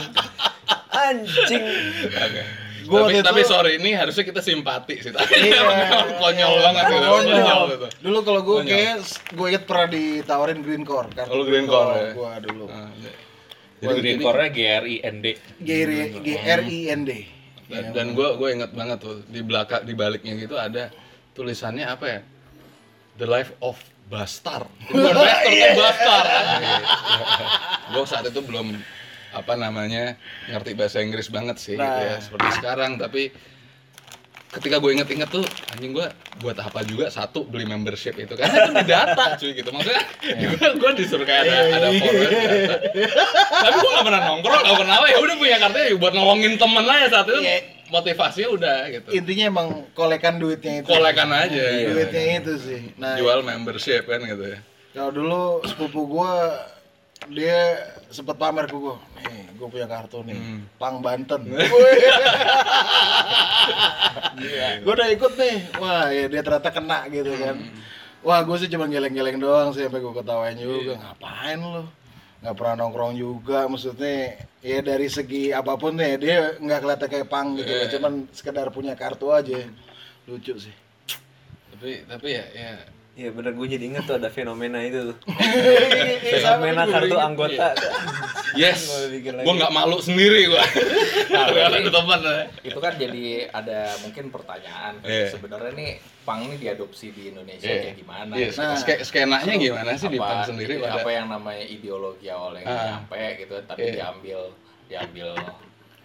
anjing 0.89 1.63
Oke. 2.09 2.43
Gua 2.89 3.05
tapi 3.05 3.21
tapi 3.21 3.39
itu- 3.39 3.47
sorry 3.47 3.71
ini 3.77 3.93
harusnya 3.93 4.23
kita 4.23 4.41
simpati 4.41 4.95
sih. 4.97 5.11
Tapi 5.11 5.29
Iya. 5.29 5.61
konyol 6.21 6.53
banget 6.59 6.83
gitu. 6.83 7.05
Konyol. 7.05 7.21
Konyol 7.21 7.61
gitu. 7.69 7.87
Dulu 8.01 8.17
kalau 8.19 8.41
gue 8.41 8.57
kayak 8.65 8.97
gue 9.29 9.47
inget 9.47 9.63
pernah 9.63 9.87
ditawarin 9.87 10.59
green 10.59 10.81
core 10.81 11.09
kartu 11.11 11.29
Oh, 11.29 11.43
green 11.43 11.65
core, 11.65 11.93
ya? 11.93 12.11
Gue 12.11 12.29
dulu. 12.43 12.65
Nah, 12.65 12.89
jadi 13.79 13.99
green 14.01 14.19
core-nya 14.19 14.49
GRIND 14.49 15.25
G 15.57 15.69
G 16.19 16.27
R 16.35 16.61
I 16.61 16.79
N 16.89 17.01
D. 17.03 17.11
dan, 17.69 17.83
dan 17.93 18.07
gue 18.11 18.27
gue 18.33 18.49
inget 18.51 18.73
banget 18.73 18.97
tuh 18.97 19.21
di 19.23 19.39
belakang 19.39 19.85
di 19.85 19.93
baliknya 19.93 20.33
gitu 20.35 20.57
ada 20.57 20.89
tulisannya 21.31 21.85
apa 21.85 22.05
ya 22.09 22.19
the 23.15 23.23
life 23.23 23.53
of 23.59 23.77
bastard 24.05 24.65
bukan 24.89 25.13
bastard 25.13 25.53
Iya. 25.53 25.69
bastard 25.77 26.27
gue 27.87 28.03
saat 28.03 28.25
itu 28.25 28.41
belum 28.41 28.73
apa 29.31 29.53
namanya 29.53 30.17
ngerti 30.45 30.71
bahasa 30.73 30.99
Inggris 30.99 31.27
banget 31.27 31.57
sih 31.57 31.73
gitu 31.73 31.83
ya 32.01 32.15
Nah. 32.15 32.19
seperti 32.19 32.47
sekarang 32.55 32.91
tapi 32.95 33.29
ketika 34.49 34.77
gue 34.77 34.91
inget-inget 34.91 35.29
tuh 35.29 35.45
anjing 35.69 35.93
gue 35.93 36.09
buat 36.39 36.57
apa 36.57 36.81
juga 36.81 37.05
satu 37.07 37.45
beli 37.45 37.63
membership 37.63 38.17
itu 38.17 38.33
karena 38.33 38.55
itu 38.59 38.71
di 38.73 38.85
data 38.87 39.25
cuy 39.35 39.51
gitu 39.53 39.69
maksudnya 39.69 40.01
gue 40.25 40.69
gue 40.75 40.91
disuruh 40.95 41.21
kayak 41.21 41.41
ada 41.43 41.57
ada 41.71 41.87
forward 41.93 42.29
data 42.33 42.75
tapi 43.61 43.75
gue 43.77 43.91
gak 43.91 44.05
pernah 44.05 44.21
nongkrong 44.25 44.61
gak 44.63 44.77
pernah 44.79 44.95
apa 44.95 45.07
ya 45.07 45.17
udah 45.19 45.35
punya 45.37 45.57
kartunya 45.59 45.85
ya 45.85 45.95
buat 45.95 46.13
nolongin 46.13 46.53
temen 46.55 46.83
lah 46.83 46.97
ya 46.97 47.07
saat 47.07 47.27
itu 47.27 47.39
Iya. 47.39 47.57
motivasinya 47.89 48.49
udah 48.51 48.77
gitu 48.87 49.07
Intinya 49.11 49.45
emang 49.47 49.67
kolekan 49.91 50.37
duitnya 50.37 50.81
itu. 50.81 50.87
kolekan 50.87 51.29
aja 51.31 51.63
gitu. 51.71 51.89
Duitnya 51.91 52.21
itu 52.39 52.53
sih. 52.59 52.81
Nah, 52.95 53.13
jual 53.15 53.41
membership 53.41 54.01
kan 54.03 54.17
gitu 54.19 54.45
ya 54.47 54.59
kalau 54.89 55.11
dulu 55.11 55.41
sepupu 55.63 56.09
gua 56.09 56.57
dia 57.27 57.59
sempet 58.07 58.39
pamer 58.39 58.65
ke 58.71 58.77
gua. 58.79 58.95
Nih, 59.19 59.51
gua 59.59 59.67
punya 59.67 59.87
kartu 59.91 60.23
nih. 60.23 60.39
Hmm. 60.39 60.63
Pang 60.79 61.03
Banten. 61.03 61.43
gua 64.83 64.93
udah 64.95 65.09
ikut 65.11 65.33
nih. 65.35 65.55
Wah, 65.77 66.07
ya 66.09 66.25
dia 66.31 66.41
ternyata 66.41 66.69
kena 66.71 66.99
gitu 67.11 67.31
kan. 67.35 67.55
Wah, 68.23 68.39
gua 68.43 68.55
sih 68.55 68.71
cuma 68.71 68.87
geleng-geleng 68.87 69.39
doang 69.39 69.75
sih 69.75 69.83
sampai 69.85 69.99
gua 69.99 70.15
ketawain 70.15 70.57
juga. 70.57 70.95
Ngapain 70.95 71.59
lu? 71.59 71.83
Nggak 72.39 72.55
pernah 72.55 72.75
nongkrong 72.79 73.19
juga 73.19 73.67
maksudnya 73.67 74.39
ya 74.63 74.79
dari 74.79 75.11
segi 75.11 75.51
apa 75.51 75.75
pun 75.75 75.91
nih 75.99 76.15
dia 76.15 76.55
nggak 76.55 76.79
kelihatan 76.83 77.07
kayak 77.11 77.27
pang 77.27 77.55
gitu 77.59 77.67
Iya. 77.67 77.91
cuman 77.95 78.31
sekedar 78.31 78.67
punya 78.71 78.95
kartu 78.95 79.27
aja 79.31 79.59
lucu 80.23 80.55
sih 80.55 80.71
tapi 81.75 82.03
tapi 82.07 82.27
ya 82.35 82.43
ya 82.55 82.71
Iya 83.19 83.35
bener 83.35 83.51
gue 83.51 83.67
jadi 83.67 83.83
inget 83.85 84.07
tuh 84.07 84.15
ada 84.15 84.31
fenomena 84.31 84.79
itu 84.79 85.11
tuh. 85.11 85.17
Iya, 85.29 86.39
fenomena 86.39 86.81
sama 86.81 86.93
kartu 86.95 87.15
anggota. 87.19 87.67
yes 88.55 88.79
gue 89.19 89.53
nggak 89.53 89.69
malu 89.69 89.99
sendiri 89.99 90.47
gue 90.47 90.63
Nah, 91.29 91.51
teman 91.91 92.19
ya. 92.23 92.47
itu 92.63 92.79
kan 92.79 92.93
jadi 92.95 93.25
ada 93.51 93.91
mungkin 93.99 94.31
pertanyaan 94.31 95.03
Iya. 95.03 95.29
sebenarnya 95.29 95.71
nih 95.75 95.91
pang 96.23 96.41
ini 96.41 96.55
diadopsi 96.55 97.11
di 97.11 97.29
Indonesia 97.29 97.67
Iya. 97.67 97.81
kayak 97.83 97.97
gimana 97.97 98.31
Iya, 98.33 98.47
gitu. 98.47 98.59
Nah. 98.63 98.77
ske- 98.77 99.03
skenanya 99.03 99.53
gimana 99.53 99.89
sih 99.93 100.07
di 100.07 100.17
apa, 100.17 100.25
pan 100.25 100.39
sendiri 100.47 100.73
apa 100.79 100.97
pada 100.97 101.11
yang 101.11 101.27
namanya 101.27 101.65
ideologi 101.67 102.27
awalnya 102.27 102.63
Ah. 102.63 102.83
nyampe 102.95 103.19
gitu 103.37 103.55
tapi 103.65 103.83
Iya. 103.83 103.93
diambil 103.99 104.39
diambil 104.87 105.29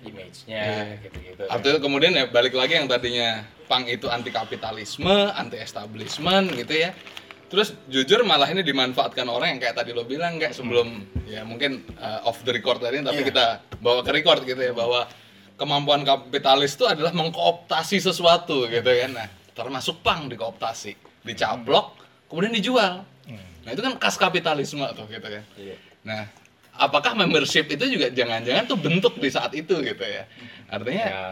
image-nya 0.05 0.61
Iya. 0.61 0.85
gitu-gitu 1.03 1.43
Artinya 1.49 1.79
kemudian 1.81 2.13
ya 2.13 2.25
balik 2.29 2.53
lagi 2.53 2.77
yang 2.77 2.87
tadinya 2.87 3.43
pang 3.65 3.89
itu 3.89 4.07
anti 4.07 4.29
kapitalisme, 4.29 5.09
anti 5.33 5.57
establishment 5.57 6.53
gitu 6.55 6.75
ya. 6.77 6.93
Terus 7.49 7.73
jujur 7.87 8.25
malah 8.25 8.51
ini 8.51 8.61
dimanfaatkan 8.61 9.25
orang 9.25 9.57
yang 9.57 9.61
kayak 9.63 9.77
tadi 9.79 9.95
lo 9.95 10.03
bilang 10.05 10.37
kayak 10.37 10.53
sebelum 10.53 11.07
ya 11.25 11.47
mungkin 11.47 11.87
uh, 11.97 12.27
off 12.27 12.43
the 12.43 12.53
record 12.53 12.79
tadi 12.79 13.01
tapi 13.01 13.23
Iya. 13.23 13.29
kita 13.31 13.45
bawa 13.79 14.01
ke 14.03 14.11
record 14.13 14.43
gitu 14.43 14.59
ya 14.59 14.75
bahwa 14.75 15.07
kemampuan 15.55 16.03
kapitalis 16.03 16.75
itu 16.75 16.85
adalah 16.85 17.15
mengkooptasi 17.15 18.03
sesuatu 18.03 18.67
gitu 18.67 18.91
kan. 18.91 19.11
Nah, 19.15 19.29
termasuk 19.55 20.03
pang 20.03 20.27
dikooptasi, 20.27 21.23
dicaplok, 21.23 21.95
kemudian 22.27 22.51
dijual. 22.51 23.07
Nah, 23.65 23.71
itu 23.73 23.81
kan 23.81 23.97
khas 23.97 24.21
kapitalisme 24.21 24.85
tuh 24.93 25.07
gitu 25.09 25.25
kan. 25.25 25.45
Iya. 25.57 25.77
Nah, 26.05 26.29
apakah 26.77 27.14
membership 27.14 27.66
itu 27.66 27.85
juga 27.89 28.11
jangan-jangan 28.11 28.64
tuh 28.64 28.77
bentuk 28.77 29.14
di 29.16 29.29
saat 29.29 29.53
itu 29.53 29.75
gitu 29.79 30.01
ya? 30.01 30.25
Artinya 30.66 31.05
ya 31.05 31.25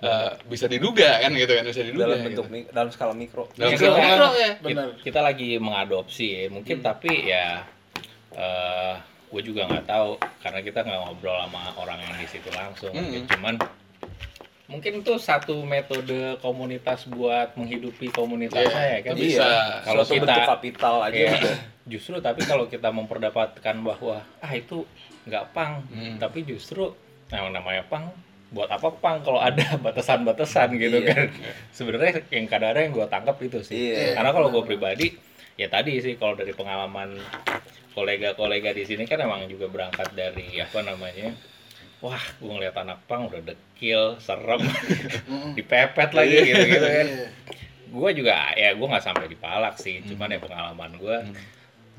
eh, 0.00 0.30
bisa 0.44 0.66
diduga 0.66 1.18
kan 1.18 1.30
gitu 1.30 1.52
kan 1.52 1.64
bisa 1.64 1.80
diduga 1.80 2.04
dalam 2.08 2.20
bentuk 2.24 2.46
gitu. 2.46 2.70
dalam 2.70 2.90
skala 2.90 3.14
mikro. 3.14 3.46
dalam 3.52 3.70
skala 3.72 3.94
kita- 3.94 4.02
mikro 4.04 4.28
ya 4.34 4.50
benar 4.58 4.86
Kita, 4.90 5.02
kita 5.02 5.20
lagi 5.20 5.50
mengadopsi 5.56 6.26
ya, 6.28 6.42
mungkin 6.48 6.76
tapi 6.80 7.12
ya 7.24 7.62
eh 8.32 8.94
gue 9.28 9.42
juga 9.42 9.64
nggak 9.64 9.86
tahu 9.86 10.10
karena 10.42 10.60
kita 10.60 10.78
nggak 10.82 11.00
ngobrol 11.00 11.38
sama 11.38 11.62
orang 11.76 11.98
yang 11.98 12.14
di 12.16 12.26
situ 12.26 12.50
langsung 12.50 12.92
Hmm. 12.92 13.08
Ya, 13.10 13.20
cuman 13.30 13.54
mungkin 14.72 15.04
tuh 15.04 15.20
satu 15.20 15.60
metode 15.62 16.40
komunitas 16.40 17.04
buat 17.06 17.52
menghidupi 17.54 18.08
komunitasnya 18.08 18.72
Iya, 18.72 18.88
ya 18.88 18.98
kan. 19.04 19.12
itu 19.12 19.22
bisa. 19.28 19.46
Kalau 19.84 20.02
Suatu 20.02 20.14
kita 20.18 20.34
kapital 20.48 20.94
aja 21.04 21.12
Iya. 21.14 21.32
udah. 21.36 21.56
justru 21.82 22.14
tapi 22.18 22.40
kalau 22.42 22.64
kita 22.64 22.88
memperdapatkan 22.88 23.76
bahwa 23.78 24.24
ah 24.38 24.52
itu 24.52 24.86
nggak 25.26 25.44
pang, 25.50 25.82
Hmm. 25.86 26.16
tapi 26.16 26.42
justru 26.42 26.94
nah, 27.28 27.44
namanya 27.48 27.82
pang 27.84 28.08
buat 28.48 28.68
apa 28.68 28.88
pang 28.94 29.20
kalau 29.20 29.38
ada 29.38 29.60
batasan-batasan 29.84 30.72
gitu 30.74 30.98
Iya. 30.98 31.08
kan. 31.12 31.24
Sebenarnya 31.70 32.24
yang 32.30 32.46
kadang-kadang 32.46 32.82
yang 32.88 32.94
gue 32.94 33.06
tangkap 33.06 33.36
itu 33.38 33.58
sih. 33.60 33.76
Iya. 33.92 34.16
Karena 34.16 34.30
kalau 34.30 34.48
gue 34.48 34.62
pribadi 34.64 35.06
ya 35.52 35.68
tadi 35.68 36.00
sih 36.00 36.16
kalau 36.16 36.32
dari 36.32 36.50
pengalaman 36.50 37.12
kolega-kolega 37.90 38.72
di 38.72 38.84
sini 38.84 39.04
kan 39.04 39.20
emang 39.20 39.44
juga 39.46 39.68
berangkat 39.68 40.08
dari 40.12 40.56
apa 40.56 40.80
namanya 40.80 41.36
wah 42.02 42.18
gue 42.18 42.50
ngeliat 42.50 42.74
anak 42.76 42.98
pang 43.06 43.30
udah 43.30 43.38
dekil 43.40 44.18
serem. 44.18 44.58
Dipepet 45.56 46.10
lagi 46.12 46.36
gitu 46.42 46.62
gitu 46.66 46.86
kan. 46.86 47.08
Iya. 47.08 47.28
gue 47.92 48.10
juga 48.16 48.56
ya 48.56 48.72
gue 48.72 48.86
nggak 48.88 49.04
sampai 49.04 49.30
dipalak 49.30 49.78
sih. 49.78 50.02
Cuman 50.02 50.34
ya 50.34 50.40
pengalaman 50.42 50.92
gue 50.98 51.16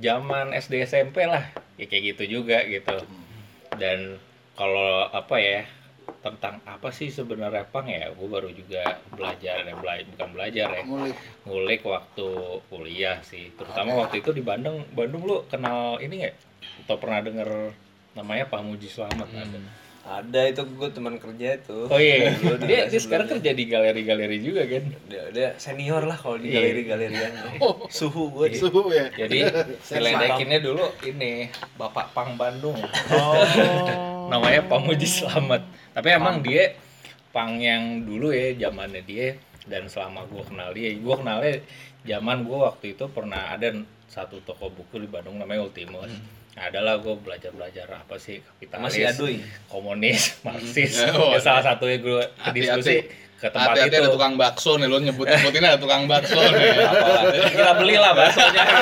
zaman 0.03 0.51
SD 0.51 0.83
SMP 0.83 1.23
lah. 1.23 1.47
Ya 1.79 1.87
kayak 1.87 2.03
gitu 2.13 2.41
juga 2.41 2.67
gitu. 2.67 2.99
Dan 3.79 4.19
kalau 4.53 5.07
apa 5.07 5.39
ya 5.39 5.63
tentang 6.19 6.59
apa 6.67 6.91
sih 6.91 7.07
sebenarnya 7.07 7.63
pang 7.71 7.87
ya 7.87 8.11
gue 8.11 8.27
baru 8.27 8.51
juga 8.51 8.99
belajar 9.11 9.63
ya 9.63 9.73
bela- 9.73 10.07
bukan 10.13 10.29
belajar 10.35 10.67
ya. 10.71 10.83
Ngulik. 10.83 11.15
ngulik 11.47 11.81
waktu 11.87 12.27
kuliah 12.67 13.17
sih. 13.23 13.55
Terutama 13.55 14.03
waktu 14.03 14.19
itu 14.19 14.35
di 14.35 14.43
Bandung. 14.43 14.83
Bandung 14.91 15.23
lu 15.23 15.37
kenal 15.47 16.03
ini 16.03 16.27
nggak? 16.27 16.35
Atau 16.83 16.99
pernah 16.99 17.23
denger 17.23 17.71
namanya 18.13 18.45
Pak 18.51 18.61
Muji 18.61 18.91
Slamet 18.91 19.25
ada 19.31 19.57
Ada 20.03 20.51
itu 20.51 20.67
gue 20.67 20.89
teman 20.91 21.15
kerja 21.15 21.55
itu. 21.55 21.87
oh 21.87 21.95
iya 21.95 22.27
di 22.29 22.35
dia, 22.35 22.51
dia 22.59 22.59
sebelumnya. 22.59 22.99
sekarang 22.99 23.27
kerja 23.31 23.51
di 23.51 23.63
galeri-galeri 23.65 24.37
juga 24.37 24.61
kan 24.65 24.83
Udah, 25.01 25.21
udah 25.31 25.49
senior 25.55 26.03
lah 26.03 26.15
kalau 26.15 26.35
di 26.35 26.51
Iya. 26.51 26.59
galeri-galerian. 26.59 27.31
Suhu 27.97 28.23
gue. 28.29 28.51
Suhu 28.51 28.91
ya. 28.91 29.07
jadi 29.09 29.47
diledekinnya 29.95 30.59
dulu 30.59 30.83
ini 31.03 31.47
Bapak 31.73 32.11
Pang 32.11 32.35
Bandung 32.35 32.75
Oh. 33.09 33.33
namanya 34.31 34.63
Pak 34.63 34.79
Muji 34.81 35.05
Slamet 35.05 35.63
tapi 35.91 36.07
emang 36.09 36.39
dia 36.39 36.75
pang 37.29 37.55
yang 37.55 38.03
dulu 38.03 38.29
ya 38.29 38.53
zamannya 38.59 39.01
dia 39.01 39.35
dan 39.63 39.85
selama 39.85 40.25
gua 40.25 40.43
kenal 40.43 40.69
dia 40.69 40.91
gua 40.95 41.17
kenalnya 41.17 41.63
zaman 42.03 42.43
gua 42.43 42.69
waktu 42.69 42.93
itu 42.93 43.07
pernah 43.07 43.51
ada 43.51 43.71
satu 44.05 44.37
toko 44.41 44.67
buku 44.67 44.99
di 44.99 45.07
Bandung 45.07 45.37
namanya 45.37 45.63
Ultimus 45.63 46.07
Nah, 46.07 46.21
adalah 46.53 47.01
gue 47.01 47.15
belajar 47.17 47.49
belajar 47.49 47.89
apa 47.89 48.15
sih? 48.21 48.37
Kapitalis 48.39 48.93
Masih 48.93 49.03
aduy. 49.09 49.35
komunis 49.67 50.37
marxis. 50.45 51.01
Oh, 51.17 51.33
ya, 51.33 51.41
salah 51.41 51.65
satu 51.65 51.89
yang 51.89 52.05
gue 52.05 52.21
diskusi 52.53 53.09
ke 53.41 53.47
tempat 53.51 53.73
Hati-hati 53.75 53.89
itu. 53.91 53.99
ada 54.05 54.09
tukang 54.13 54.33
bakso 54.37 54.71
nih, 54.79 54.87
lo 54.87 55.01
nyebut 55.01 55.25
nyebutin 55.25 55.65
ada 55.65 55.81
tukang 55.81 56.05
bakso 56.05 56.37
nih. 56.39 56.71
Kita 57.57 57.73
belilah 57.75 58.11
baksonya 58.15 58.63